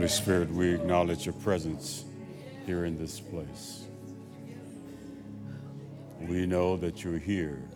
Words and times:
Holy 0.00 0.08
Spirit, 0.08 0.50
we 0.50 0.72
acknowledge 0.72 1.26
your 1.26 1.34
presence 1.34 2.06
here 2.64 2.86
in 2.86 2.96
this 2.96 3.20
place. 3.20 3.84
We 6.22 6.46
know 6.46 6.78
that 6.78 7.04
you're 7.04 7.18
here 7.18 7.68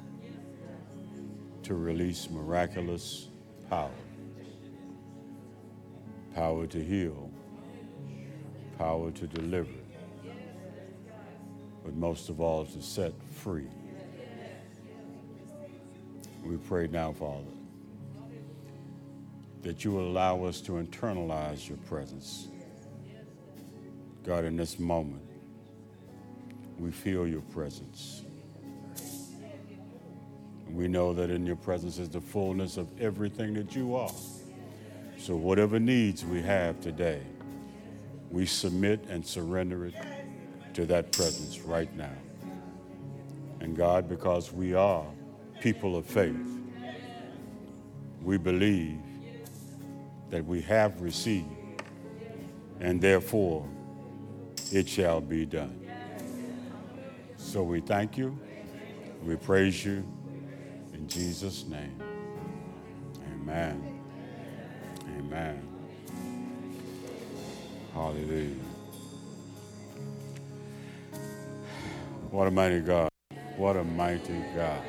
to 1.64 1.74
release 1.74 2.30
miraculous 2.30 3.28
power 3.68 3.90
power 6.34 6.66
to 6.66 6.82
heal, 6.82 7.30
power 8.78 9.10
to 9.10 9.26
deliver, 9.26 9.68
but 11.84 11.94
most 11.94 12.30
of 12.30 12.40
all 12.40 12.64
to 12.64 12.80
set 12.80 13.12
free. 13.34 13.68
We 16.42 16.56
pray 16.56 16.86
now, 16.86 17.12
Father, 17.12 17.44
that 19.64 19.82
you 19.82 19.90
will 19.90 20.06
allow 20.06 20.44
us 20.44 20.60
to 20.60 20.72
internalize 20.72 21.68
your 21.68 21.78
presence. 21.78 22.48
God, 24.22 24.44
in 24.44 24.56
this 24.56 24.78
moment, 24.78 25.22
we 26.78 26.90
feel 26.90 27.26
your 27.26 27.40
presence. 27.40 28.22
We 30.70 30.86
know 30.86 31.14
that 31.14 31.30
in 31.30 31.46
your 31.46 31.56
presence 31.56 31.98
is 31.98 32.10
the 32.10 32.20
fullness 32.20 32.76
of 32.76 32.88
everything 33.00 33.54
that 33.54 33.74
you 33.74 33.96
are. 33.96 34.12
So, 35.18 35.34
whatever 35.34 35.80
needs 35.80 36.24
we 36.24 36.42
have 36.42 36.80
today, 36.80 37.22
we 38.30 38.44
submit 38.44 39.04
and 39.08 39.26
surrender 39.26 39.86
it 39.86 39.94
to 40.74 40.84
that 40.86 41.12
presence 41.12 41.60
right 41.60 41.94
now. 41.96 42.16
And 43.60 43.74
God, 43.74 44.08
because 44.08 44.52
we 44.52 44.74
are 44.74 45.06
people 45.60 45.96
of 45.96 46.04
faith, 46.04 46.60
we 48.22 48.36
believe 48.36 48.98
that 50.30 50.44
we 50.44 50.60
have 50.62 51.00
received, 51.00 51.48
and 52.80 53.00
therefore 53.00 53.68
it 54.72 54.88
shall 54.88 55.20
be 55.20 55.46
done. 55.46 55.80
So 57.36 57.62
we 57.62 57.80
thank 57.80 58.16
you, 58.18 58.38
we 59.22 59.36
praise 59.36 59.84
you 59.84 60.04
in 60.92 61.06
Jesus' 61.08 61.64
name. 61.66 62.00
Amen. 63.32 64.00
Amen. 65.18 65.68
Hallelujah. 67.92 68.56
What 72.30 72.48
a 72.48 72.50
mighty 72.50 72.80
God. 72.80 73.08
What 73.56 73.76
a 73.76 73.84
mighty 73.84 74.42
God. 74.56 74.82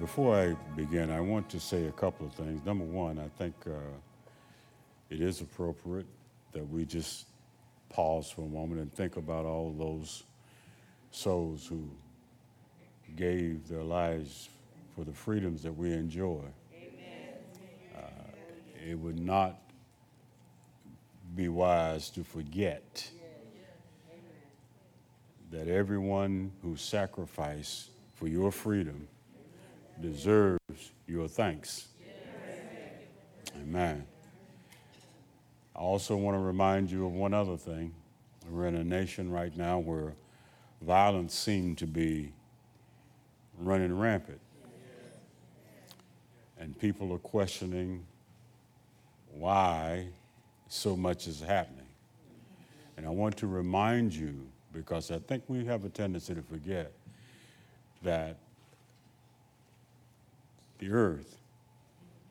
Before 0.00 0.36
I 0.36 0.54
begin, 0.74 1.10
I 1.10 1.20
want 1.20 1.48
to 1.50 1.60
say 1.60 1.86
a 1.86 1.92
couple 1.92 2.26
of 2.26 2.34
things. 2.34 2.64
Number 2.64 2.84
one, 2.84 3.18
I 3.18 3.28
think 3.38 3.54
uh, 3.66 3.70
it 5.10 5.20
is 5.20 5.40
appropriate 5.40 6.06
that 6.52 6.68
we 6.68 6.84
just 6.84 7.26
pause 7.88 8.30
for 8.30 8.42
a 8.42 8.48
moment 8.48 8.80
and 8.80 8.92
think 8.92 9.16
about 9.16 9.44
all 9.44 9.72
those 9.72 10.24
souls 11.10 11.66
who 11.66 11.88
gave 13.14 13.68
their 13.68 13.82
lives 13.82 14.48
for 14.94 15.04
the 15.04 15.12
freedoms 15.12 15.62
that 15.62 15.72
we 15.72 15.92
enjoy. 15.92 16.42
Uh, 17.96 18.00
it 18.88 18.98
would 18.98 19.18
not 19.18 19.60
be 21.34 21.48
wise 21.48 22.10
to 22.10 22.24
forget 22.24 23.08
that 25.50 25.68
everyone 25.68 26.50
who 26.62 26.76
sacrificed 26.76 27.90
for 28.14 28.26
your 28.26 28.50
freedom 28.50 29.06
deserves 30.00 30.92
your 31.06 31.28
thanks. 31.28 31.88
Amen. 33.56 34.04
I 35.74 35.78
also 35.78 36.16
want 36.16 36.36
to 36.36 36.40
remind 36.40 36.90
you 36.90 37.06
of 37.06 37.12
one 37.12 37.34
other 37.34 37.56
thing. 37.56 37.94
We're 38.50 38.66
in 38.66 38.76
a 38.76 38.84
nation 38.84 39.30
right 39.30 39.54
now 39.56 39.78
where 39.78 40.12
violence 40.82 41.34
seems 41.34 41.78
to 41.78 41.86
be 41.86 42.32
running 43.58 43.98
rampant. 43.98 44.40
And 46.58 46.78
people 46.78 47.12
are 47.12 47.18
questioning 47.18 48.04
why 49.32 50.08
so 50.68 50.96
much 50.96 51.26
is 51.26 51.40
happening. 51.40 51.86
And 52.96 53.04
I 53.04 53.10
want 53.10 53.36
to 53.38 53.46
remind 53.46 54.14
you, 54.14 54.46
because 54.72 55.10
I 55.10 55.18
think 55.18 55.44
we 55.48 55.64
have 55.66 55.84
a 55.84 55.90
tendency 55.90 56.34
to 56.34 56.42
forget, 56.42 56.92
that 58.02 58.38
the 60.78 60.90
earth 60.90 61.38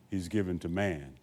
he's 0.09 0.27
given 0.27 0.59
to 0.59 0.69
man. 0.69 1.17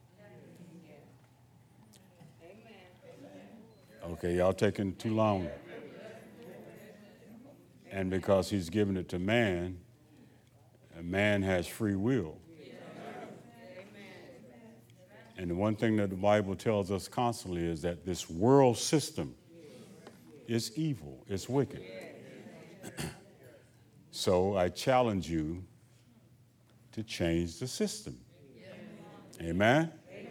Okay, 4.04 4.36
y'all 4.36 4.52
taking 4.52 4.94
too 4.96 5.14
long. 5.14 5.48
And 7.90 8.10
because 8.10 8.50
he's 8.50 8.70
given 8.70 8.96
it 8.96 9.08
to 9.10 9.18
man, 9.18 9.78
man 11.02 11.42
has 11.42 11.66
free 11.66 11.96
will. 11.96 12.38
And 15.36 15.50
the 15.50 15.54
one 15.54 15.74
thing 15.74 15.96
that 15.96 16.10
the 16.10 16.16
Bible 16.16 16.54
tells 16.54 16.90
us 16.90 17.08
constantly 17.08 17.64
is 17.64 17.82
that 17.82 18.04
this 18.04 18.30
world 18.30 18.78
system 18.78 19.34
is 20.46 20.76
evil, 20.76 21.24
it's 21.28 21.48
wicked. 21.48 21.82
so 24.10 24.56
I 24.56 24.68
challenge 24.68 25.28
you 25.28 25.64
to 26.92 27.02
change 27.02 27.58
the 27.58 27.66
system. 27.66 28.18
Amen? 29.40 29.90
Amen? 30.10 30.30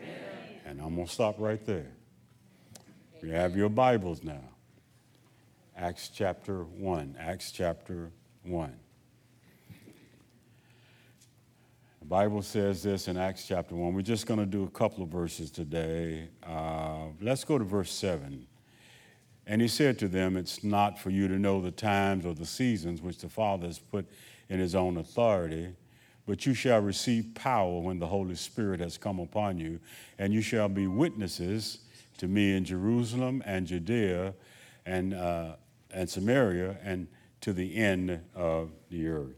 And 0.65 0.79
I'm 0.79 0.95
going 0.95 1.07
to 1.07 1.11
stop 1.11 1.35
right 1.39 1.63
there. 1.65 1.91
You 3.21 3.29
have 3.31 3.55
your 3.55 3.69
Bibles 3.69 4.23
now. 4.23 4.43
Acts 5.75 6.09
chapter 6.09 6.63
1. 6.63 7.17
Acts 7.19 7.51
chapter 7.51 8.11
1. 8.43 8.73
The 11.99 12.05
Bible 12.05 12.41
says 12.41 12.83
this 12.83 13.07
in 13.07 13.17
Acts 13.17 13.47
chapter 13.47 13.75
1. 13.75 13.93
We're 13.93 14.01
just 14.01 14.27
going 14.27 14.39
to 14.39 14.45
do 14.45 14.63
a 14.63 14.69
couple 14.69 15.03
of 15.03 15.09
verses 15.09 15.51
today. 15.51 16.29
Uh, 16.43 17.07
let's 17.21 17.43
go 17.43 17.57
to 17.57 17.63
verse 17.63 17.91
7. 17.91 18.47
And 19.47 19.61
he 19.61 19.67
said 19.67 19.97
to 19.99 20.07
them, 20.07 20.37
It's 20.37 20.63
not 20.63 20.99
for 20.99 21.09
you 21.09 21.27
to 21.27 21.37
know 21.37 21.61
the 21.61 21.71
times 21.71 22.25
or 22.25 22.33
the 22.33 22.45
seasons 22.45 23.01
which 23.01 23.17
the 23.17 23.29
Father 23.29 23.67
has 23.67 23.79
put 23.79 24.05
in 24.49 24.59
his 24.59 24.75
own 24.75 24.97
authority 24.97 25.75
but 26.31 26.45
you 26.45 26.53
shall 26.53 26.79
receive 26.79 27.35
power 27.35 27.81
when 27.81 27.99
the 27.99 28.07
Holy 28.07 28.35
Spirit 28.35 28.79
has 28.79 28.97
come 28.97 29.19
upon 29.19 29.57
you, 29.57 29.81
and 30.17 30.33
you 30.33 30.39
shall 30.39 30.69
be 30.69 30.87
witnesses 30.87 31.79
to 32.17 32.25
me 32.25 32.55
in 32.55 32.63
Jerusalem 32.63 33.43
and 33.45 33.67
Judea 33.67 34.33
and, 34.85 35.13
uh, 35.13 35.57
and 35.93 36.09
Samaria 36.09 36.77
and 36.85 37.09
to 37.41 37.51
the 37.51 37.75
end 37.75 38.21
of 38.33 38.69
the 38.89 39.09
earth. 39.09 39.35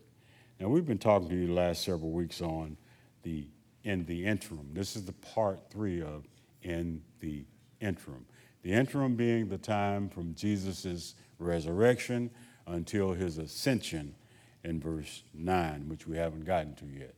Now, 0.59 0.67
we've 0.67 0.85
been 0.85 0.99
talking 0.99 1.29
to 1.29 1.35
you 1.35 1.47
the 1.47 1.53
last 1.53 1.83
several 1.83 2.11
weeks 2.11 2.43
on 2.43 2.77
the 3.23 3.47
in 3.83 4.05
the 4.05 4.23
interim. 4.27 4.69
This 4.71 4.95
is 4.95 5.03
the 5.03 5.13
part 5.13 5.61
three 5.71 5.99
of 5.99 6.27
in 6.61 7.01
the 7.21 7.43
interim. 7.81 8.23
The 8.61 8.71
interim 8.71 9.15
being 9.15 9.49
the 9.49 9.57
time 9.57 10.09
from 10.09 10.35
Jesus' 10.35 11.15
resurrection 11.39 12.29
until 12.67 13.13
his 13.13 13.39
ascension 13.39 14.13
in 14.63 14.79
verse 14.79 15.23
9, 15.33 15.89
which 15.89 16.07
we 16.07 16.17
haven't 16.17 16.45
gotten 16.45 16.73
to 16.75 16.85
yet. 16.85 17.13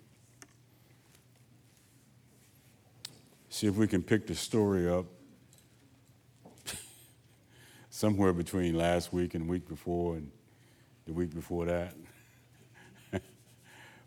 See 3.49 3.67
if 3.67 3.75
we 3.75 3.87
can 3.87 4.01
pick 4.01 4.25
the 4.25 4.35
story 4.35 4.89
up 4.89 5.05
somewhere 7.89 8.33
between 8.33 8.75
last 8.75 9.13
week 9.13 9.35
and 9.35 9.47
week 9.47 9.67
before 9.67 10.15
and 10.15 10.31
the 11.05 11.13
week 11.13 11.33
before 11.33 11.65
that. 11.65 11.93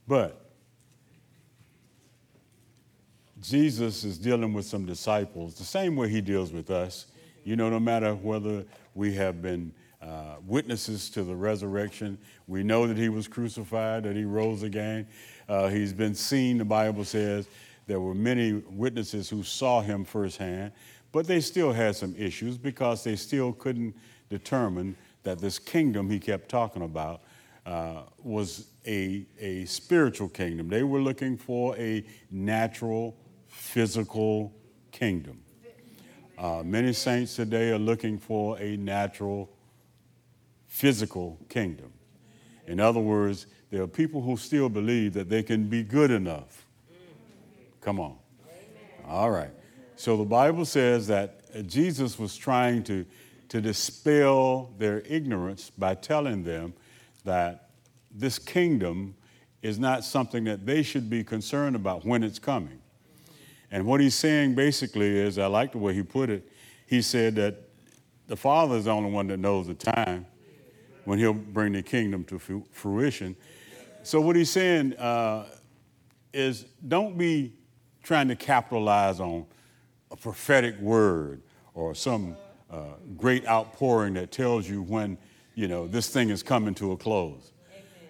but 0.08 0.46
Jesus 3.40 4.02
is 4.02 4.18
dealing 4.18 4.52
with 4.52 4.64
some 4.64 4.86
disciples 4.86 5.54
the 5.54 5.64
same 5.64 5.94
way 5.94 6.08
he 6.08 6.20
deals 6.20 6.52
with 6.52 6.70
us. 6.70 7.06
You 7.44 7.54
know, 7.54 7.70
no 7.70 7.78
matter 7.78 8.14
whether 8.14 8.64
we 8.94 9.14
have 9.14 9.40
been 9.40 9.72
uh, 10.06 10.36
witnesses 10.46 11.10
to 11.10 11.24
the 11.24 11.34
resurrection. 11.34 12.18
We 12.46 12.62
know 12.62 12.86
that 12.86 12.96
he 12.96 13.08
was 13.08 13.26
crucified, 13.26 14.04
that 14.04 14.14
he 14.14 14.24
rose 14.24 14.62
again. 14.62 15.06
Uh, 15.48 15.68
he's 15.68 15.92
been 15.92 16.14
seen, 16.14 16.58
the 16.58 16.64
Bible 16.64 17.04
says. 17.04 17.48
There 17.86 18.00
were 18.00 18.14
many 18.14 18.52
witnesses 18.52 19.28
who 19.28 19.42
saw 19.42 19.80
him 19.80 20.04
firsthand, 20.04 20.72
but 21.12 21.26
they 21.26 21.40
still 21.40 21.72
had 21.72 21.96
some 21.96 22.14
issues 22.16 22.58
because 22.58 23.04
they 23.04 23.16
still 23.16 23.52
couldn't 23.52 23.94
determine 24.28 24.96
that 25.22 25.38
this 25.38 25.58
kingdom 25.58 26.08
he 26.08 26.18
kept 26.18 26.48
talking 26.48 26.82
about 26.82 27.22
uh, 27.64 28.02
was 28.22 28.68
a, 28.86 29.26
a 29.40 29.64
spiritual 29.64 30.28
kingdom. 30.28 30.68
They 30.68 30.84
were 30.84 31.00
looking 31.00 31.36
for 31.36 31.76
a 31.76 32.04
natural, 32.30 33.16
physical 33.48 34.54
kingdom. 34.92 35.42
Uh, 36.38 36.62
many 36.64 36.92
saints 36.92 37.34
today 37.34 37.70
are 37.70 37.78
looking 37.78 38.18
for 38.18 38.58
a 38.58 38.76
natural, 38.76 39.50
physical 40.66 41.38
kingdom. 41.48 41.92
In 42.66 42.80
other 42.80 43.00
words, 43.00 43.46
there 43.70 43.82
are 43.82 43.88
people 43.88 44.20
who 44.20 44.36
still 44.36 44.68
believe 44.68 45.12
that 45.14 45.28
they 45.28 45.42
can 45.42 45.68
be 45.68 45.82
good 45.82 46.10
enough. 46.10 46.66
Come 47.80 48.00
on. 48.00 48.16
All 49.06 49.30
right. 49.30 49.50
So 49.96 50.16
the 50.16 50.24
Bible 50.24 50.64
says 50.64 51.06
that 51.06 51.66
Jesus 51.66 52.18
was 52.18 52.36
trying 52.36 52.82
to, 52.84 53.06
to 53.48 53.60
dispel 53.60 54.70
their 54.78 55.00
ignorance 55.06 55.70
by 55.70 55.94
telling 55.94 56.42
them 56.42 56.74
that 57.24 57.70
this 58.10 58.38
kingdom 58.38 59.14
is 59.62 59.78
not 59.78 60.04
something 60.04 60.44
that 60.44 60.66
they 60.66 60.82
should 60.82 61.08
be 61.08 61.24
concerned 61.24 61.76
about 61.76 62.04
when 62.04 62.22
it's 62.22 62.38
coming. 62.38 62.78
And 63.70 63.86
what 63.86 64.00
he's 64.00 64.14
saying 64.14 64.54
basically 64.54 65.16
is, 65.18 65.38
I 65.38 65.46
like 65.46 65.72
the 65.72 65.78
way 65.78 65.94
he 65.94 66.02
put 66.02 66.30
it, 66.30 66.48
he 66.86 67.02
said 67.02 67.34
that 67.36 67.56
the 68.26 68.36
Father 68.36 68.76
is 68.76 68.84
the 68.84 68.90
only 68.90 69.10
one 69.10 69.26
that 69.28 69.38
knows 69.38 69.66
the 69.66 69.74
time 69.74 70.26
when 71.06 71.18
he'll 71.18 71.32
bring 71.32 71.72
the 71.72 71.82
kingdom 71.82 72.24
to 72.24 72.38
fruition. 72.72 73.34
So, 74.02 74.20
what 74.20 74.36
he's 74.36 74.50
saying 74.50 74.94
uh, 74.94 75.46
is 76.34 76.66
don't 76.86 77.16
be 77.16 77.54
trying 78.02 78.28
to 78.28 78.36
capitalize 78.36 79.18
on 79.18 79.46
a 80.10 80.16
prophetic 80.16 80.78
word 80.78 81.42
or 81.74 81.94
some 81.94 82.36
uh, 82.70 82.94
great 83.16 83.46
outpouring 83.46 84.14
that 84.14 84.30
tells 84.30 84.68
you 84.68 84.82
when 84.82 85.16
you 85.54 85.68
know 85.68 85.86
this 85.86 86.08
thing 86.08 86.30
is 86.30 86.42
coming 86.42 86.74
to 86.74 86.92
a 86.92 86.96
close. 86.96 87.52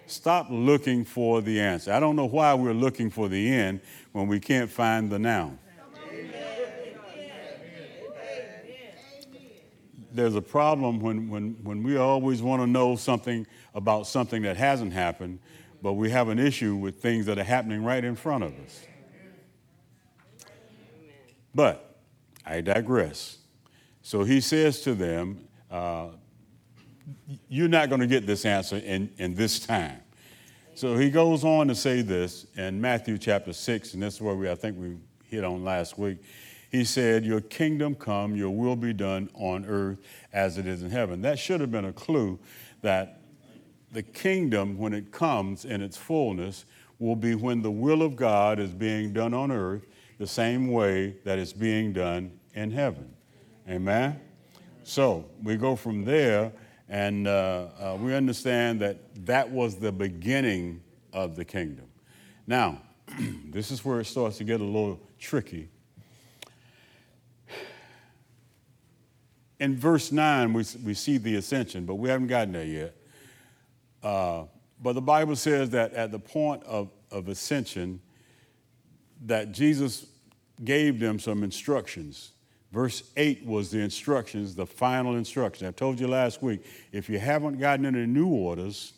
Stop 0.07 0.47
looking 0.49 1.03
for 1.03 1.41
the 1.41 1.59
answer. 1.59 1.91
I 1.91 1.99
don't 1.99 2.15
know 2.15 2.25
why 2.25 2.53
we're 2.53 2.73
looking 2.73 3.09
for 3.09 3.27
the 3.27 3.51
end 3.51 3.81
when 4.13 4.27
we 4.27 4.39
can't 4.39 4.69
find 4.69 5.09
the 5.09 5.19
now. 5.19 5.57
There's 10.17 10.33
a 10.33 10.41
problem 10.41 10.99
when, 10.99 11.29
when, 11.29 11.57
when 11.61 11.83
we 11.83 11.95
always 11.95 12.41
want 12.41 12.59
to 12.63 12.65
know 12.65 12.95
something 12.95 13.45
about 13.75 14.07
something 14.07 14.41
that 14.41 14.57
hasn't 14.57 14.91
happened, 14.91 15.37
but 15.83 15.93
we 15.93 16.09
have 16.09 16.29
an 16.29 16.39
issue 16.39 16.75
with 16.75 16.99
things 16.99 17.27
that 17.27 17.37
are 17.37 17.43
happening 17.43 17.83
right 17.83 18.03
in 18.03 18.15
front 18.15 18.43
of 18.43 18.51
us. 18.65 18.83
But 21.53 21.99
I 22.43 22.61
digress. 22.61 23.37
So 24.01 24.23
he 24.23 24.41
says 24.41 24.81
to 24.81 24.95
them, 24.95 25.47
uh, 25.69 26.07
You're 27.47 27.67
not 27.67 27.89
going 27.89 28.01
to 28.01 28.07
get 28.07 28.25
this 28.25 28.43
answer 28.43 28.77
in, 28.77 29.11
in 29.19 29.35
this 29.35 29.59
time. 29.59 29.99
So 30.73 30.97
he 30.97 31.11
goes 31.11 31.43
on 31.43 31.67
to 31.67 31.75
say 31.75 32.01
this 32.01 32.47
in 32.55 32.81
Matthew 32.81 33.19
chapter 33.19 33.53
6, 33.53 33.93
and 33.93 34.01
this 34.01 34.15
is 34.15 34.21
where 34.21 34.33
we, 34.33 34.49
I 34.49 34.55
think 34.55 34.79
we 34.79 34.97
hit 35.29 35.43
on 35.43 35.63
last 35.63 35.99
week. 35.99 36.17
He 36.71 36.83
said, 36.83 37.25
Your 37.25 37.41
kingdom 37.41 37.95
come, 37.95 38.35
your 38.35 38.49
will 38.49 38.75
be 38.75 38.93
done 38.93 39.29
on 39.33 39.65
earth 39.65 39.99
as 40.33 40.57
it 40.57 40.67
is 40.67 40.83
in 40.83 40.89
heaven. 40.89 41.21
That 41.21 41.39
should 41.39 41.61
have 41.61 41.71
been 41.71 41.85
a 41.85 41.93
clue 41.93 42.39
that 42.81 43.21
the 43.91 44.03
kingdom, 44.03 44.77
when 44.77 44.93
it 44.93 45.11
comes 45.11 45.65
in 45.65 45.81
its 45.81 45.97
fullness, 45.97 46.65
will 46.99 47.15
be 47.15 47.35
when 47.35 47.61
the 47.61 47.71
will 47.71 48.01
of 48.01 48.15
God 48.15 48.59
is 48.59 48.71
being 48.71 49.13
done 49.13 49.33
on 49.33 49.51
earth 49.51 49.85
the 50.17 50.27
same 50.27 50.71
way 50.71 51.15
that 51.23 51.39
it's 51.39 51.53
being 51.53 51.93
done 51.93 52.31
in 52.53 52.71
heaven. 52.71 53.13
Amen? 53.69 54.19
So 54.83 55.25
we 55.43 55.57
go 55.57 55.75
from 55.75 56.05
there 56.05 56.51
and 56.89 57.27
uh, 57.27 57.67
uh, 57.79 57.97
we 57.99 58.15
understand 58.15 58.79
that 58.81 58.97
that 59.25 59.49
was 59.49 59.75
the 59.75 59.91
beginning 59.91 60.81
of 61.13 61.35
the 61.35 61.45
kingdom. 61.45 61.85
Now, 62.47 62.81
this 63.49 63.71
is 63.71 63.83
where 63.83 63.99
it 63.99 64.05
starts 64.05 64.37
to 64.37 64.43
get 64.43 64.61
a 64.61 64.63
little 64.63 64.99
tricky. 65.19 65.69
In 69.59 69.75
verse 69.75 70.11
9, 70.11 70.53
we, 70.53 70.63
we 70.85 70.93
see 70.93 71.17
the 71.17 71.35
ascension, 71.35 71.85
but 71.85 71.95
we 71.95 72.09
haven't 72.09 72.27
gotten 72.27 72.53
there 72.53 72.63
yet. 72.63 72.95
Uh, 74.03 74.43
but 74.81 74.93
the 74.93 75.01
Bible 75.01 75.35
says 75.35 75.71
that 75.71 75.93
at 75.93 76.11
the 76.11 76.19
point 76.19 76.63
of, 76.63 76.91
of 77.11 77.27
ascension, 77.27 77.99
that 79.25 79.51
Jesus 79.51 80.05
gave 80.63 80.99
them 80.99 81.17
some 81.19 81.43
instructions 81.43 82.33
Verse 82.71 83.03
8 83.15 83.45
was 83.45 83.71
the 83.71 83.79
instructions, 83.79 84.53
the 84.55 84.65
final 84.65 85.15
instructions. 85.15 85.67
I 85.67 85.71
told 85.71 85.99
you 85.99 86.07
last 86.07 86.41
week 86.43 86.65
if 86.91 87.09
you 87.09 87.17
haven't 87.17 87.59
gotten 87.59 87.85
any 87.85 88.05
new 88.05 88.27
orders, 88.27 88.93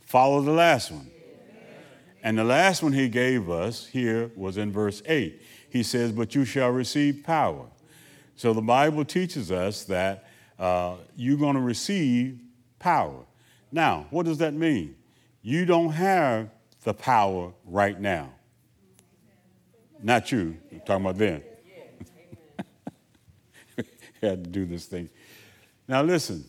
follow 0.00 0.42
the 0.42 0.50
last 0.50 0.90
one. 0.90 1.08
And 2.22 2.36
the 2.36 2.44
last 2.44 2.82
one 2.82 2.92
he 2.92 3.08
gave 3.08 3.48
us 3.48 3.86
here 3.86 4.30
was 4.36 4.56
in 4.56 4.70
verse 4.70 5.02
8. 5.06 5.40
He 5.70 5.82
says, 5.82 6.12
But 6.12 6.34
you 6.34 6.44
shall 6.44 6.70
receive 6.70 7.22
power. 7.24 7.66
So 8.36 8.52
the 8.52 8.62
Bible 8.62 9.04
teaches 9.04 9.50
us 9.50 9.84
that 9.84 10.28
uh, 10.58 10.96
you're 11.16 11.38
going 11.38 11.56
to 11.56 11.62
receive 11.62 12.40
power. 12.78 13.24
Now, 13.72 14.06
what 14.10 14.26
does 14.26 14.38
that 14.38 14.54
mean? 14.54 14.96
You 15.42 15.64
don't 15.64 15.90
have 15.90 16.50
the 16.82 16.92
power 16.92 17.52
right 17.64 17.98
now. 17.98 18.30
Not 20.02 20.32
you, 20.32 20.56
I'm 20.72 20.80
talking 20.80 21.06
about 21.06 21.18
them. 21.18 21.42
had 24.20 24.44
to 24.44 24.50
do 24.50 24.66
this 24.66 24.86
thing. 24.86 25.08
Now, 25.88 26.02
listen, 26.02 26.44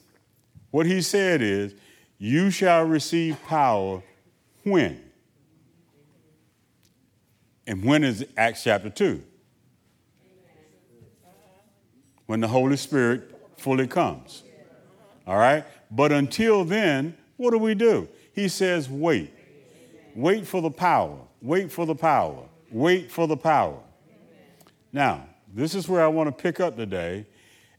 what 0.71 0.85
he 0.85 1.01
said 1.01 1.41
is, 1.41 1.73
You 2.17 2.49
shall 2.49 2.85
receive 2.85 3.37
power 3.45 4.01
when? 4.63 5.10
And 7.67 7.83
when 7.83 8.03
is 8.03 8.25
Acts 8.37 8.63
chapter 8.63 8.89
2? 8.89 9.21
When 12.25 12.39
the 12.39 12.47
Holy 12.47 12.77
Spirit 12.77 13.35
fully 13.57 13.87
comes. 13.87 14.43
All 15.27 15.37
right? 15.37 15.65
But 15.89 16.11
until 16.11 16.63
then, 16.63 17.15
what 17.37 17.51
do 17.51 17.57
we 17.57 17.75
do? 17.75 18.07
He 18.33 18.47
says, 18.47 18.89
Wait. 18.89 19.33
Wait 20.15 20.45
for 20.45 20.61
the 20.61 20.71
power. 20.71 21.17
Wait 21.41 21.71
for 21.71 21.85
the 21.85 21.95
power. 21.95 22.43
Wait 22.69 23.11
for 23.11 23.27
the 23.27 23.37
power. 23.37 23.79
Now, 24.91 25.25
this 25.53 25.73
is 25.73 25.87
where 25.87 26.03
I 26.03 26.07
want 26.07 26.27
to 26.27 26.43
pick 26.43 26.59
up 26.59 26.75
today. 26.75 27.25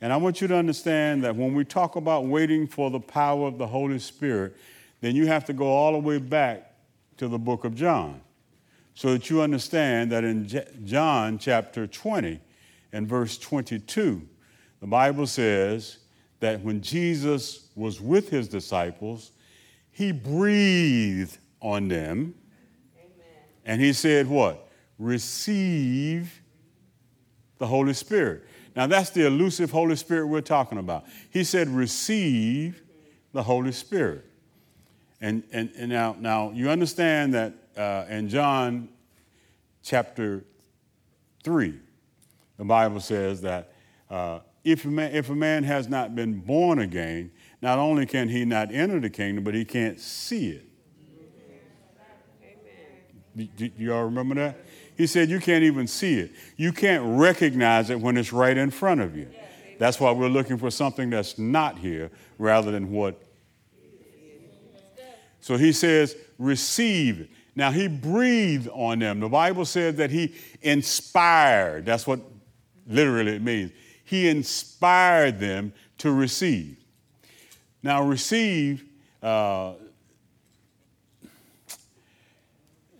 And 0.01 0.13
I 0.13 0.17
want 0.17 0.41
you 0.41 0.49
to 0.49 0.57
understand 0.57 1.23
that 1.25 1.37
when 1.37 1.55
we 1.55 1.65
talk 1.65 1.97
about 1.97 2.27
waiting 2.27 2.67
for 2.67 2.91
the 2.91 3.01
power 3.01 3.47
of 3.47 3.59
the 3.59 3.67
Holy 3.67 3.99
Spirit, 3.99 4.57
then 5.01 5.15
you 5.15 5.27
have 5.27 5.45
to 5.45 5.53
go 5.53 5.67
all 5.67 5.93
the 5.93 5.99
way 5.99 6.19
back 6.19 6.73
to 7.19 7.29
the 7.29 7.39
book 7.39 7.65
of 7.65 7.75
John 7.75 8.21
so 8.95 9.13
that 9.13 9.31
you 9.31 9.41
understand 9.41 10.13
that 10.13 10.25
in 10.25 10.49
John 10.85 11.39
chapter 11.39 11.87
20 11.87 12.41
and 12.93 13.09
verse 13.09 13.39
22, 13.39 14.29
the 14.81 14.87
Bible 14.87 15.27
says 15.27 15.99
that 16.41 16.61
when 16.61 16.83
Jesus 16.83 17.69
was 17.75 18.01
with 18.01 18.29
his 18.29 18.49
disciples, 18.49 19.33
he 19.91 20.13
breathed 20.13 21.39
on 21.61 21.89
them. 21.89 22.35
Amen. 22.99 23.13
And 23.65 23.81
he 23.81 23.93
said, 23.93 24.27
What? 24.27 24.69
Receive 24.99 26.43
the 27.59 27.67
Holy 27.67 27.95
Spirit. 27.95 28.45
Now, 28.75 28.87
that's 28.87 29.11
the 29.11 29.27
elusive 29.27 29.71
Holy 29.71 29.97
Spirit 29.97 30.27
we're 30.27 30.41
talking 30.41 30.79
about. 30.79 31.05
He 31.31 31.45
said, 31.45 31.69
Receive 31.69 32.83
the 33.33 33.43
Holy 33.43 33.73
Spirit. 33.73 34.25
And, 35.21 35.45
and, 35.53 35.71
and 35.77 35.91
now, 35.91 36.17
now, 36.19 36.51
you 36.51 36.69
understand 36.69 37.35
that 37.35 37.55
uh, 37.77 38.05
in 38.09 38.29
John 38.29 38.89
chapter 39.83 40.45
3, 41.45 41.79
the 42.57 42.65
Bible 42.65 43.01
says 43.01 43.41
that 43.43 43.73
uh, 44.11 44.41
if, 44.65 44.85
a 44.85 44.89
man, 44.89 45.15
if 45.15 45.31
a 45.31 45.35
man 45.35 45.65
has 45.65 45.89
not 45.89 46.15
been 46.15 46.41
born 46.41 46.79
again, 46.79 47.33
not 47.61 47.79
only 47.79 48.07
can 48.07 48.29
he 48.29 48.45
not 48.45 48.73
enter 48.73 49.01
the 49.01 49.11
kingdom, 49.11 49.45
but 49.45 49.55
he 49.55 49.65
can't 49.65 49.99
see 49.99 50.51
it. 50.51 50.69
Do, 53.57 53.71
you 53.79 53.95
all 53.95 54.05
remember 54.05 54.35
that? 54.35 54.59
He 54.97 55.07
said, 55.07 55.31
You 55.31 55.41
can't 55.41 55.65
even 55.65 55.87
see 55.87 56.19
it. 56.19 56.33
You 56.57 56.73
can't 56.73 57.19
recognize 57.19 57.89
it 57.89 57.99
when 57.99 58.17
it's 58.17 58.33
right 58.33 58.57
in 58.57 58.71
front 58.71 59.01
of 59.01 59.17
you. 59.17 59.29
That's 59.79 59.99
why 59.99 60.13
we're 60.13 60.29
looking 60.29 60.59
for 60.59 60.71
something 60.71 61.11
that's 61.11 61.39
not 61.39 61.79
here 61.79 62.11
rather 62.39 62.71
than 62.71 62.91
what. 62.91 63.21
So 65.41 65.57
he 65.57 65.73
says, 65.73 66.15
Receive 66.39 67.21
it. 67.21 67.31
Now 67.55 67.71
he 67.71 67.89
breathed 67.89 68.69
on 68.69 69.01
them. 69.01 69.21
The 69.21 69.29
Bible 69.29 69.65
says 69.65 69.97
that 69.97 70.11
he 70.11 70.35
inspired. 70.63 71.85
That's 71.85 72.07
what 72.07 72.21
literally 72.87 73.37
it 73.37 73.43
means. 73.43 73.73
He 74.05 74.29
inspired 74.29 75.39
them 75.39 75.73
to 75.99 76.11
receive. 76.13 76.77
Now, 77.83 78.03
receive 78.03 78.85
uh, 79.23 79.75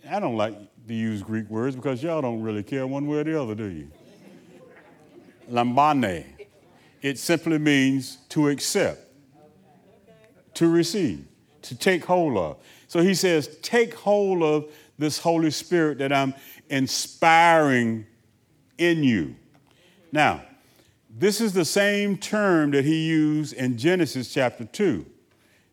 I 0.09 0.19
don't 0.19 0.37
like 0.37 0.55
to 0.87 0.93
use 0.93 1.23
Greek 1.23 1.49
words 1.49 1.75
because 1.75 2.03
y'all 2.03 2.21
don't 2.21 2.41
really 2.41 2.63
care 2.63 2.85
one 2.85 3.07
way 3.07 3.17
or 3.17 3.23
the 3.23 3.41
other, 3.41 3.55
do 3.55 3.65
you? 3.65 3.91
Lambane. 5.49 6.25
It 7.01 7.17
simply 7.17 7.57
means 7.57 8.17
to 8.29 8.47
accept, 8.47 9.01
to 10.53 10.67
receive, 10.67 11.25
to 11.63 11.75
take 11.75 12.05
hold 12.05 12.37
of. 12.37 12.57
So 12.93 13.01
he 13.01 13.15
says, 13.15 13.57
take 13.63 13.95
hold 13.95 14.43
of 14.43 14.71
this 14.99 15.17
Holy 15.17 15.49
Spirit 15.49 15.97
that 15.97 16.13
I'm 16.13 16.35
inspiring 16.69 18.05
in 18.77 19.03
you. 19.03 19.35
Now, 20.11 20.43
this 21.09 21.41
is 21.41 21.53
the 21.53 21.65
same 21.65 22.17
term 22.17 22.69
that 22.69 22.85
he 22.85 23.07
used 23.07 23.53
in 23.53 23.79
Genesis 23.79 24.31
chapter 24.31 24.65
2 24.65 25.07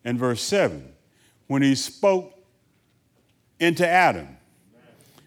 and 0.02 0.18
verse 0.18 0.40
7 0.40 0.94
when 1.46 1.60
he 1.60 1.74
spoke 1.74 2.32
into 3.58 3.86
Adam. 3.86 4.38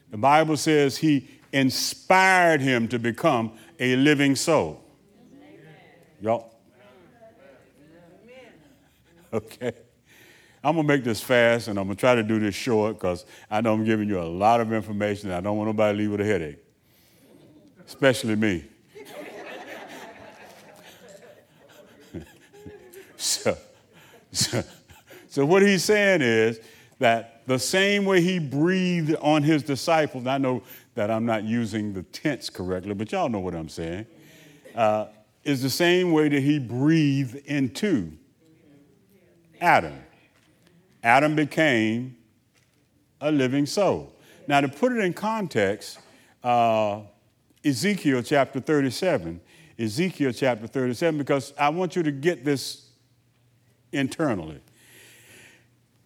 The 0.10 0.18
Bible 0.18 0.58
says 0.58 0.98
he 0.98 1.30
inspired 1.52 2.62
him 2.62 2.88
to 2.88 2.98
become 2.98 3.52
a 3.80 3.96
living 3.98 4.36
soul. 4.36 4.84
Y'all? 6.20 6.50
Okay. 9.32 9.74
I'm 10.64 10.78
to 10.78 10.84
make 10.84 11.04
this 11.04 11.22
fast 11.22 11.68
and 11.68 11.78
I'm 11.78 11.90
to 11.90 11.96
try 11.96 12.16
to 12.16 12.24
do 12.24 12.40
this 12.40 12.56
short 12.56 12.96
because 12.96 13.26
I 13.52 13.60
know 13.60 13.74
I'm 13.74 13.84
giving 13.84 14.08
you 14.08 14.22
a 14.22 14.24
lot 14.24 14.62
of 14.62 14.72
information 14.72 15.30
and 15.30 15.38
I 15.38 15.42
don't 15.42 15.58
want 15.58 15.68
nobody 15.68 15.98
to 15.98 16.02
leave 16.02 16.12
with 16.12 16.22
a 16.22 16.26
headache, 16.26 16.64
especially 17.86 18.38
me. 18.38 18.64
so, 23.18 23.58
so, 24.32 24.64
so, 25.28 25.46
what 25.46 25.62
he's 25.64 25.84
saying 25.84 26.22
is 26.22 26.62
that 27.00 27.46
the 27.46 27.60
same 27.60 28.06
way 28.06 28.22
he 28.22 28.40
breathed 28.40 29.16
on 29.16 29.44
his 29.44 29.64
disciples, 29.64 30.26
I 30.28 30.38
know 30.38 30.64
that 30.96 31.12
I'm 31.12 31.26
not 31.26 31.44
using 31.44 31.92
the 31.92 32.04
tense 32.04 32.50
correctly, 32.50 32.94
but 32.94 33.12
y'all 33.12 33.28
know 33.28 33.40
what 33.40 33.54
I'm 33.54 33.68
saying, 33.68 34.06
uh, 34.76 35.08
is 35.44 35.62
the 35.62 35.70
same 35.70 36.14
way 36.14 36.30
that 36.30 36.42
he 36.42 36.58
breathed 36.58 37.36
into 37.48 38.14
Adam. 39.60 40.00
Adam 41.04 41.36
became 41.36 42.16
a 43.20 43.32
living 43.32 43.66
soul. 43.66 44.16
Now, 44.48 44.62
to 44.62 44.68
put 44.68 44.94
it 44.94 45.00
in 45.00 45.14
context, 45.14 46.00
uh, 46.44 47.02
Ezekiel 47.64 48.22
chapter 48.24 48.60
37, 48.60 49.40
Ezekiel 49.78 50.32
chapter 50.32 50.68
37, 50.68 51.18
because 51.18 51.54
I 51.58 51.70
want 51.70 51.96
you 51.96 52.04
to 52.04 52.12
get 52.12 52.46
this 52.46 52.90
internally. 53.92 54.60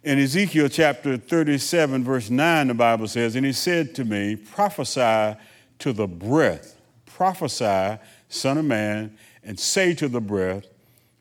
In 0.03 0.19
Ezekiel 0.19 0.69
chapter 0.69 1.17
37, 1.17 2.03
verse 2.03 2.29
9, 2.29 2.67
the 2.67 2.73
Bible 2.73 3.07
says, 3.07 3.35
And 3.35 3.45
he 3.45 3.53
said 3.53 3.95
to 3.95 4.05
me, 4.05 4.35
Prophesy 4.35 5.35
to 5.79 5.93
the 5.93 6.07
breath, 6.07 6.75
prophesy, 7.05 7.99
Son 8.29 8.57
of 8.57 8.65
Man, 8.65 9.17
and 9.43 9.59
say 9.59 9.93
to 9.95 10.07
the 10.07 10.21
breath, 10.21 10.65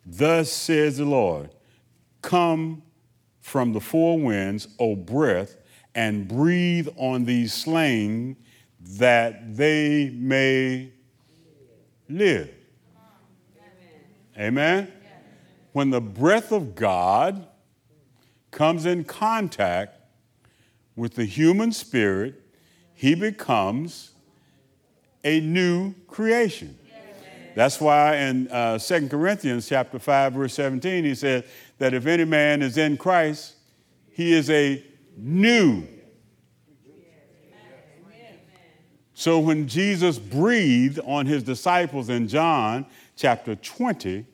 Thus 0.04 0.52
says 0.52 0.99
the 0.99 1.04
Lord, 1.04 1.50
Come 2.23 2.83
from 3.47 3.73
the 3.73 3.81
four 3.81 4.19
winds, 4.19 4.67
O 4.81 4.97
breath, 4.97 5.57
and 5.95 6.26
breathe 6.26 6.88
on 6.97 7.25
these 7.25 7.55
slain 7.55 8.37
that 8.81 9.57
they 9.57 10.11
may 10.11 10.91
live. 12.09 12.50
Amen? 14.37 14.93
When 15.71 15.91
the 15.91 16.00
breath 16.00 16.50
of 16.50 16.75
God 16.75 17.47
comes 18.50 18.85
in 18.85 19.05
contact 19.05 19.97
with 20.97 21.15
the 21.15 21.25
human 21.25 21.71
spirit, 21.71 22.43
he 22.95 23.15
becomes 23.15 24.11
a 25.23 25.38
new 25.38 25.95
creation. 26.09 26.76
That's 27.55 27.81
why 27.81 28.17
in 28.17 28.49
uh, 28.49 28.79
2 28.79 29.09
Corinthians 29.09 29.67
chapter 29.67 29.99
5, 29.99 30.35
verse 30.35 30.53
17, 30.53 31.05
he 31.05 31.15
said, 31.15 31.47
that 31.78 31.95
if 31.95 32.06
any 32.06 32.25
man 32.25 32.62
is 32.62 32.78
in 32.78 32.97
Christ, 32.97 33.54
he 34.11 34.33
is 34.33 34.50
a 34.50 34.85
new. 35.16 35.87
So 39.14 39.38
when 39.38 39.66
Jesus 39.66 40.18
breathed 40.18 41.00
on 41.04 41.25
his 41.25 41.42
disciples 41.42 42.11
in 42.11 42.28
John 42.28 42.85
chapter 43.16 43.56
20, 43.56 44.26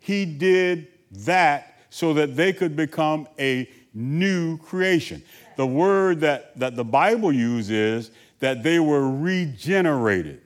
he 0.00 0.24
did 0.24 0.88
that 1.12 1.78
so 1.90 2.12
that 2.14 2.34
they 2.34 2.52
could 2.52 2.74
become 2.74 3.28
a 3.38 3.70
new 3.94 4.58
creation. 4.58 5.22
The 5.56 5.66
word 5.66 6.20
that, 6.20 6.58
that 6.58 6.74
the 6.74 6.84
Bible 6.84 7.32
uses 7.32 7.70
is 7.70 8.10
that 8.40 8.64
they 8.64 8.80
were 8.80 9.08
regenerated. 9.08 10.40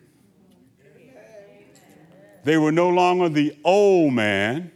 They 2.45 2.59
were 2.59 2.73
no 2.73 2.91
longer 2.91 3.29
the 3.29 3.57
old 3.65 4.13
man, 4.13 4.71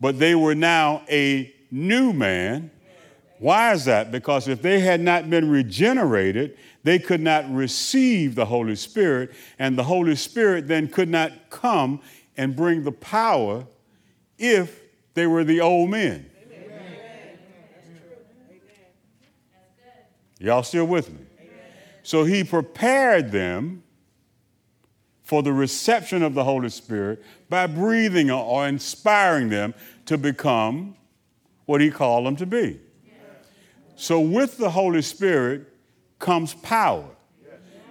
but 0.00 0.18
they 0.18 0.34
were 0.34 0.54
now 0.54 1.02
a 1.10 1.54
new 1.70 2.12
man. 2.12 2.70
Why 3.38 3.72
is 3.72 3.84
that? 3.84 4.10
Because 4.10 4.48
if 4.48 4.62
they 4.62 4.80
had 4.80 5.00
not 5.00 5.30
been 5.30 5.48
regenerated, 5.48 6.56
they 6.82 6.98
could 6.98 7.20
not 7.20 7.52
receive 7.52 8.34
the 8.34 8.46
Holy 8.46 8.74
Spirit, 8.74 9.32
and 9.58 9.78
the 9.78 9.84
Holy 9.84 10.16
Spirit 10.16 10.66
then 10.66 10.88
could 10.88 11.08
not 11.08 11.50
come 11.50 12.00
and 12.36 12.56
bring 12.56 12.84
the 12.84 12.92
power 12.92 13.66
if 14.38 14.80
they 15.14 15.26
were 15.26 15.44
the 15.44 15.60
old 15.60 15.90
men. 15.90 16.30
Y'all 20.40 20.62
still 20.62 20.86
with 20.86 21.10
me? 21.12 21.20
So 22.02 22.24
he 22.24 22.44
prepared 22.44 23.32
them 23.32 23.82
for 25.24 25.42
the 25.42 25.52
reception 25.52 26.22
of 26.22 26.32
the 26.34 26.44
Holy 26.44 26.70
Spirit 26.70 27.22
by 27.48 27.66
breathing 27.66 28.30
or 28.30 28.66
inspiring 28.66 29.48
them 29.48 29.74
to 30.06 30.18
become 30.18 30.96
what 31.66 31.80
he 31.80 31.90
called 31.90 32.26
them 32.26 32.36
to 32.36 32.46
be. 32.46 32.80
So, 33.96 34.20
with 34.20 34.58
the 34.58 34.70
Holy 34.70 35.02
Spirit 35.02 35.66
comes 36.18 36.54
power. 36.54 37.04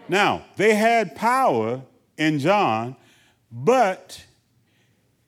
Now, 0.10 0.46
they 0.56 0.74
had 0.74 1.16
power 1.16 1.82
in 2.18 2.40
John, 2.40 2.96
but 3.52 4.26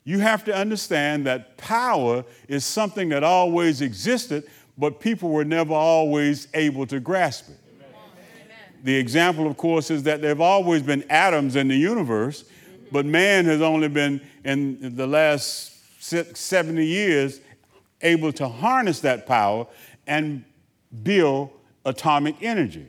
you 0.05 0.19
have 0.19 0.45
to 0.45 0.55
understand 0.55 1.25
that 1.27 1.57
power 1.57 2.23
is 2.47 2.63
something 2.65 3.09
that 3.09 3.23
always 3.23 3.81
existed, 3.81 4.45
but 4.77 4.99
people 4.99 5.29
were 5.29 5.45
never 5.45 5.73
always 5.73 6.47
able 6.53 6.87
to 6.87 6.99
grasp 6.99 7.49
it. 7.49 7.57
The 8.83 8.95
example, 8.95 9.45
of 9.47 9.57
course, 9.57 9.91
is 9.91 10.03
that 10.03 10.21
there 10.21 10.29
have 10.29 10.41
always 10.41 10.81
been 10.81 11.03
atoms 11.09 11.57
in 11.57 11.67
the 11.67 11.75
universe, 11.75 12.45
but 12.91 13.05
man 13.05 13.45
has 13.45 13.61
only 13.61 13.87
been, 13.87 14.21
in 14.43 14.95
the 14.95 15.07
last 15.07 15.75
70 16.01 16.85
years, 16.85 17.41
able 18.01 18.31
to 18.33 18.47
harness 18.47 19.01
that 19.01 19.25
power 19.27 19.67
and 20.07 20.43
build 21.03 21.51
atomic 21.85 22.35
energy. 22.41 22.87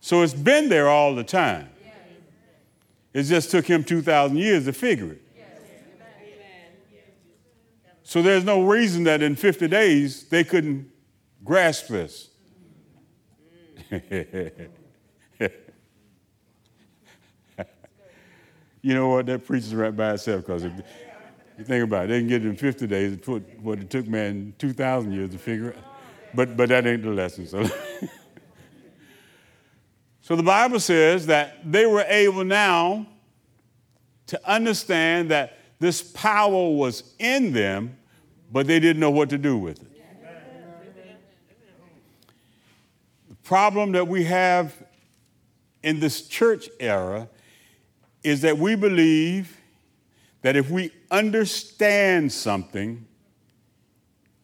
So 0.00 0.22
it's 0.22 0.34
been 0.34 0.68
there 0.68 0.88
all 0.88 1.14
the 1.14 1.24
time. 1.24 1.68
It 3.12 3.24
just 3.24 3.50
took 3.50 3.66
him 3.66 3.84
2,000 3.84 4.36
years 4.36 4.64
to 4.64 4.72
figure 4.72 5.12
it. 5.12 5.22
So 8.02 8.20
there's 8.20 8.44
no 8.44 8.62
reason 8.62 9.04
that 9.04 9.22
in 9.22 9.36
50 9.36 9.68
days 9.68 10.24
they 10.24 10.44
couldn't 10.44 10.90
grasp 11.44 11.88
this. 11.88 12.28
you 18.82 18.94
know 18.94 19.08
what? 19.08 19.26
That 19.26 19.46
preaches 19.46 19.74
right 19.74 19.94
by 19.94 20.14
itself 20.14 20.44
because 20.44 20.64
if 20.64 20.72
you 21.56 21.64
think 21.64 21.84
about 21.84 22.06
it, 22.06 22.08
they 22.08 22.18
can 22.18 22.28
get 22.28 22.44
it 22.44 22.48
in 22.48 22.56
50 22.56 22.86
days 22.88 23.18
what 23.62 23.78
it 23.78 23.88
took 23.88 24.08
man 24.08 24.52
2,000 24.58 25.12
years 25.12 25.30
to 25.30 25.38
figure 25.38 25.70
it. 25.70 25.78
But, 26.34 26.56
but 26.56 26.68
that 26.70 26.86
ain't 26.86 27.02
the 27.02 27.10
lesson. 27.10 27.46
So. 27.46 27.64
so 30.20 30.34
the 30.34 30.42
Bible 30.42 30.80
says 30.80 31.26
that 31.26 31.58
they 31.70 31.86
were 31.86 32.04
able 32.08 32.44
now 32.44 33.06
to 34.26 34.50
understand 34.50 35.30
that 35.30 35.58
this 35.78 36.02
power 36.02 36.70
was 36.70 37.14
in 37.18 37.52
them, 37.52 37.96
but 38.50 38.66
they 38.66 38.80
didn't 38.80 39.00
know 39.00 39.10
what 39.10 39.30
to 39.30 39.38
do 39.38 39.56
with 39.58 39.82
it. 39.82 39.88
The 43.28 43.34
problem 43.44 43.92
that 43.92 44.08
we 44.08 44.24
have 44.24 44.74
in 45.82 46.00
this 46.00 46.26
church 46.28 46.68
era 46.80 47.28
is 48.22 48.42
that 48.42 48.58
we 48.58 48.74
believe 48.74 49.58
that 50.42 50.56
if 50.56 50.70
we 50.70 50.90
understand 51.10 52.32
something, 52.32 53.06